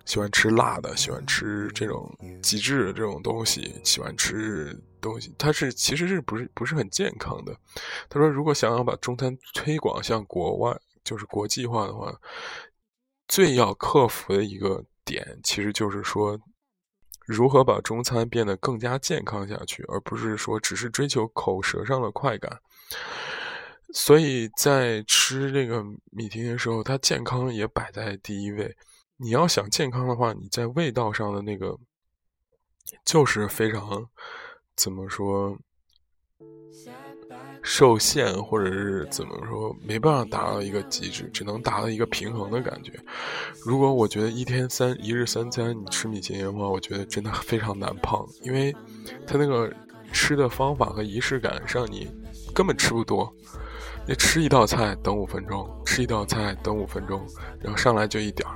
[0.04, 7.56] 喜欢吃辣的，喜欢吃这种极致的这种东西，喜欢吃东西，它是其实是不是不是很健康的。
[8.08, 12.14] 他说，如果想要把中餐推广向国外，就是国际化的话。
[13.28, 16.38] 最要克服的一个点，其实就是说，
[17.26, 22.60] 如何把中餐变得更加健康下去，而不是说只是追求口舌上的快感。
[23.92, 28.76] 所以在吃这个米提的时候，它健康也摆在第一位。
[29.16, 31.78] 你要想健康的话，你在味道上的那个，
[33.04, 34.08] 就是非常
[34.74, 35.56] 怎么说？
[37.68, 42.92] 受限，或者是怎么说，没办法达到一个极致，只能达到一个平衡的感觉。
[43.60, 48.72] 如果我觉得一天三一日三餐你吃米其林的话，我觉得真的非常难胖，因为
[49.26, 49.68] 它那个
[50.12, 52.08] 吃的方法和仪式感让你
[52.54, 53.30] 根本吃不多。
[54.06, 57.26] 你吃一道菜等五分钟，吃一道菜等五分钟，
[57.58, 58.54] 然后上来就一点儿。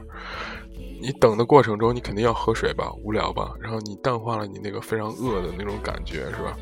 [1.03, 6.57] 你等的过程中，你肯定要喝水吧，无聊吧，然后你淡化了你那个非常饿的那种感觉，是吧？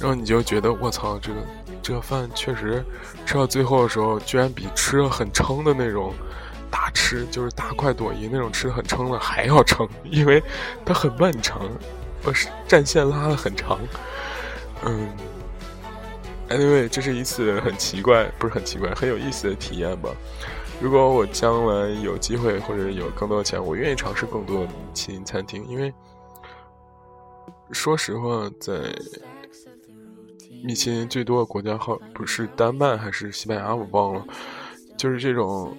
[0.00, 1.40] 然后你就觉得我操，这个
[1.82, 2.82] 这个饭确实
[3.26, 6.14] 吃到最后的时候，居然比吃的很撑的那种
[6.70, 10.42] 大吃，就是大快朵颐那种吃的很撑的还要撑，因为
[10.86, 11.68] 它很漫长。
[12.24, 13.78] 我是战线拉的很长。
[14.84, 15.08] 嗯
[16.48, 20.08] ，anyway，这是一次很奇怪，不是很奇怪，很有意思的体验吧。
[20.80, 25.92] 如果我将来有机会或者有更多的钱，我愿意尝试更多的米其林餐厅，因为
[27.72, 28.74] 说实话，在
[30.62, 34.24] 米其林最多的国家号不是丹麦还是西班牙，我忘了。
[34.96, 35.74] 就是这种，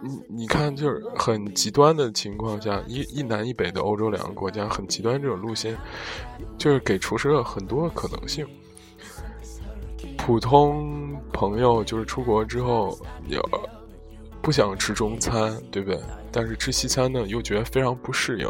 [0.00, 5.76] 你你你看，就是很极端的情况下，一一南一北的欧洲两个国家很极端这种路线，
[6.56, 8.46] 就是给厨师了很多可能性。
[10.16, 13.40] 普通朋友就是出国之后，也
[14.40, 16.00] 不想吃中餐，对不对？
[16.30, 18.48] 但是吃西餐呢，又觉得非常不适应，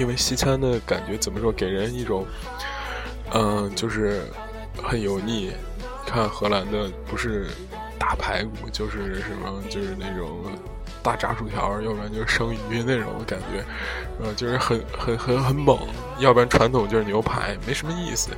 [0.00, 2.24] 因为西餐的感觉怎么说，给人一种，
[3.34, 4.22] 嗯，就是
[4.80, 5.52] 很油腻。
[6.06, 7.48] 看荷兰的不是。
[7.98, 10.42] 大排骨就是什么，就是那种
[11.04, 13.64] 大炸薯条，要不然就是生鱼那种感觉，
[14.20, 15.78] 呃，就是很很很很猛。
[16.18, 18.30] 要不然传统就是牛排，没什么意思。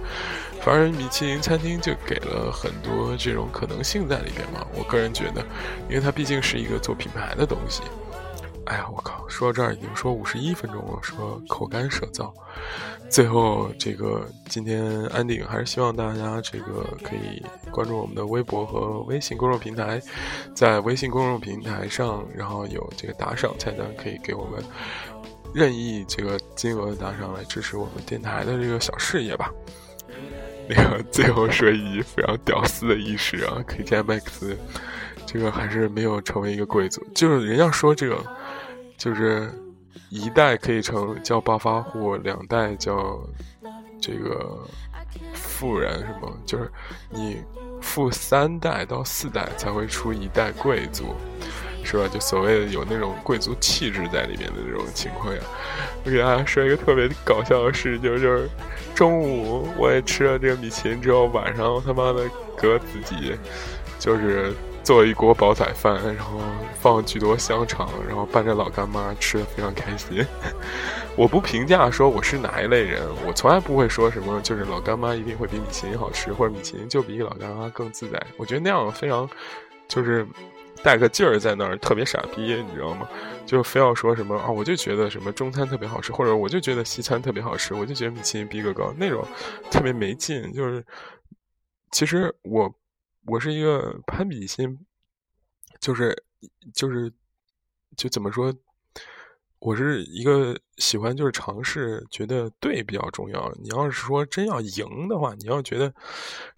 [0.60, 4.64] 反正米其林餐厅就给了很多这种可能性在里边嘛。
[4.74, 5.40] 我个人觉得，
[5.88, 7.80] 因为它毕竟是一个做品牌的东西。
[8.66, 9.28] 哎呀，我靠！
[9.28, 12.32] 说到这儿已经说五十一分钟了，说口干舌燥。
[13.10, 20.00] 最后，这个今天安定还是希望大家这个可以关注我们的微博和微信公众平台，
[20.54, 24.64] 在微信公众平台上，然后有这个打赏菜单，可以给我们
[25.54, 29.52] 任意这个金额的打赏来支持我们电台的这个小事业吧。
[30.66, 34.56] 那个最后说一句非常屌丝的意识啊，K T M X，
[35.26, 38.18] 这个还是没有成为一个贵族，就是人家说这个。
[38.96, 39.52] 就是
[40.08, 43.20] 一代可以成叫暴发户，两代叫
[44.00, 44.58] 这个
[45.34, 46.32] 富人，是吗？
[46.46, 46.70] 就是
[47.10, 47.42] 你
[47.80, 51.14] 富三代到四代才会出一代贵族，
[51.84, 52.08] 是吧？
[52.12, 55.40] 就所谓的有那种贵族气质在里面的这种情况呀。
[56.04, 58.48] 我给大家说一个特别搞笑的事，就是
[58.94, 62.28] 中午我也吃了这个米其林之后，晚上他妈的
[62.58, 63.36] 给自己
[63.98, 64.54] 就是。
[64.84, 66.38] 做了一锅煲仔饭，然后
[66.78, 70.24] 放巨多香肠，然后伴着老干妈吃的 非常开心。
[71.16, 78.22] 我不评价说我是哪一类人，我从来不会说什么就是老干妈一定会比米其林好吃，或者米其林就比老干妈更自在。
[78.36, 79.28] 我觉得那样非常
[79.88, 80.26] 就是
[80.82, 83.08] 带个劲儿在那儿，特别傻逼，你知道吗？
[83.46, 89.26] 就非要说什么啊，我就觉得什么中餐特别好吃，或者我就觉得西餐特别好吃，我就觉得米其林逼格高，那种
[89.70, 90.52] 特别没劲。
[90.52, 90.84] 就是
[91.90, 92.70] 其实我。
[93.26, 94.78] 我是一个攀比心，
[95.80, 96.24] 就是
[96.74, 97.12] 就是
[97.96, 98.54] 就怎么说？
[99.60, 103.50] 我是一个喜欢就是尝试，觉得对比较重要。
[103.62, 105.90] 你要是说真要赢的话，你要觉得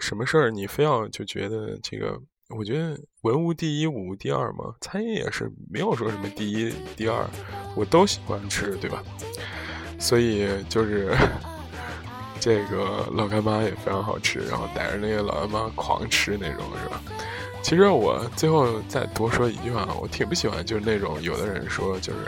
[0.01, 4.75] 什么事儿，你非要就觉得这个，我觉得文无第一，武无第二嘛。
[4.81, 7.25] 餐饮也是没有说什么第一、第二，
[7.77, 9.05] 我都喜欢吃，对吧？
[10.01, 11.17] 所以就是。
[12.41, 17.01] 这个老干妈也非常好吃，然后带着那个老干妈狂吃那种，是吧？
[17.63, 22.19] 其实我最后再多说一句话，我挺不喜欢就是那种有的人说就是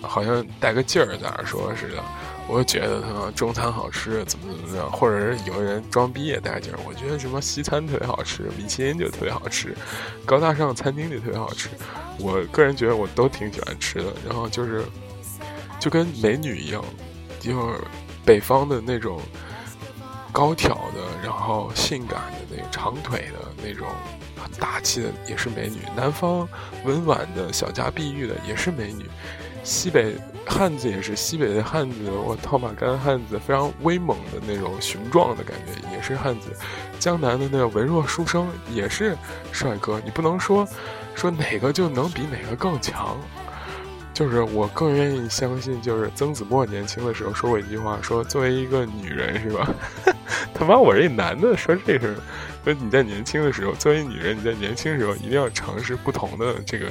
[0.00, 2.02] 好像带个劲儿在那说似的，
[2.48, 9.76] 我觉得他中餐好吃，怎么怎么样，或者是有的人装逼也带劲儿，我觉得什么西餐特别好吃，米其林就特别好吃，
[10.24, 11.68] 高大上餐厅就特别好吃。
[12.18, 14.82] 我个人觉得我都挺喜欢吃的，然后就是
[15.78, 16.82] 就跟美女一样，
[17.38, 17.80] 就是
[18.24, 19.20] 北方的那种。
[20.36, 23.86] 高挑的，然后性感的那个长腿的那种，
[24.36, 25.78] 很大气的也是美女。
[25.96, 26.46] 南方
[26.84, 29.06] 温婉的小家碧玉的也是美女。
[29.64, 30.14] 西北
[30.46, 36.54] 汉子也是西北的汉子，我套马杆汉子非常威猛的那种雄壮的感觉也是汉子。
[36.98, 39.16] 江南的那个文弱书生也是
[39.52, 39.98] 帅哥。
[40.04, 40.68] 你不能说
[41.14, 43.16] 说哪个就能比哪个更强。
[44.16, 49.68] 就是我更愿意相信，就是曾子墨年轻的时候说过一句话，说作为一个女人是吧？
[50.54, 52.16] 他妈，我这男的说这事，
[52.64, 56.86] 说你在年轻的时候，作为女人，你在年轻的时候一定要尝试不同的这个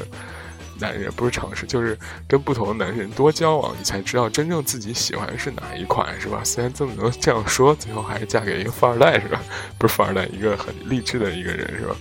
[0.80, 1.98] 男人，不是尝试，就是
[2.28, 6.42] 跟不同的男人多交往，你才知道真正自己喜欢是哪一款，是吧？
[6.44, 9.42] 虽然曾子墨这样说，最后还是嫁给一个富二代，是吧？
[9.80, 11.96] 不是富二代，一个很励志的一个人，是吧？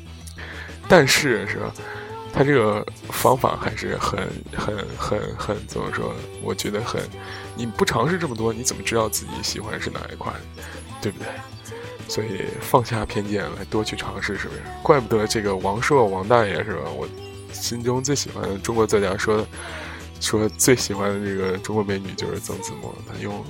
[0.87, 1.73] 但是，是吧？
[2.35, 6.13] 他这个方法还是很、很、很、很怎么说？
[6.43, 7.01] 我觉得很，
[7.55, 10.35] 你不尝试这么多，你怎么知道自己喜欢是哪一款，
[11.01, 11.29] 对不对？
[12.09, 14.63] 所以放下偏见来多去尝试，是不是？
[14.83, 16.91] 怪不得这个王朔王大爷是吧？
[16.91, 17.09] 我
[17.53, 19.47] 心中最喜欢的中国作家说，
[20.21, 23.45] 说最喜欢的这个中国美女就是曾子墨，他用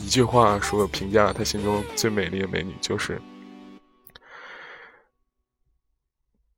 [0.00, 3.22] 一句话说评价他心中最美丽的美女就是。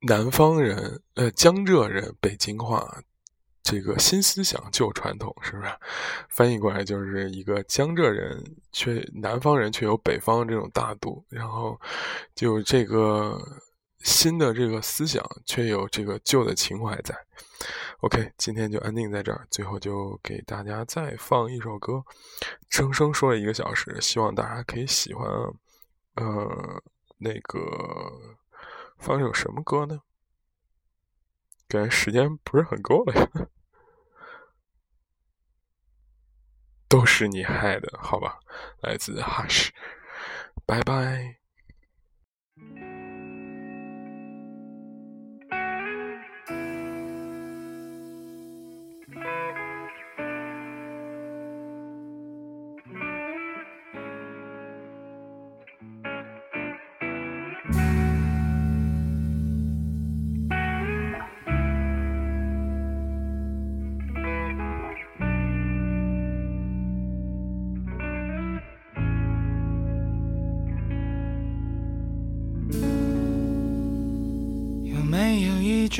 [0.01, 3.03] 南方人，呃，江浙人，北京话，
[3.61, 5.69] 这个新思想旧传统，是不是？
[6.29, 8.41] 翻译过来就是一个江浙人
[8.71, 11.79] 却南方人却有北方这种大度，然后
[12.33, 13.37] 就这个
[13.99, 17.13] 新的这个思想却有这个旧的情怀在。
[17.99, 22.01] OK，今天就安定在这儿，最后就给大家再放一首歌，
[22.69, 25.27] 生生说了一个小时，希望大家可以喜欢。
[26.15, 26.81] 呃，
[27.17, 27.59] 那个
[28.99, 30.01] 放首什么歌呢？
[31.67, 33.49] 感觉时间不是很够了呀。
[36.87, 38.39] 都是你害的，好吧？
[38.81, 39.71] 来自哈什
[40.65, 41.37] 拜拜。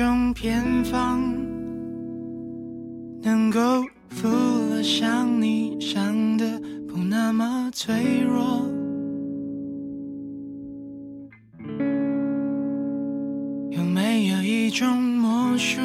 [0.02, 1.20] 种偏方，
[3.22, 8.66] 能够服了像你想的不那么脆弱。
[13.70, 15.82] 有没有一种魔术，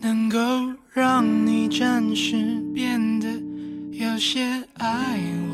[0.00, 0.36] 能够
[0.92, 3.28] 让你暂时变得
[3.92, 4.42] 有些
[4.78, 5.53] 爱我？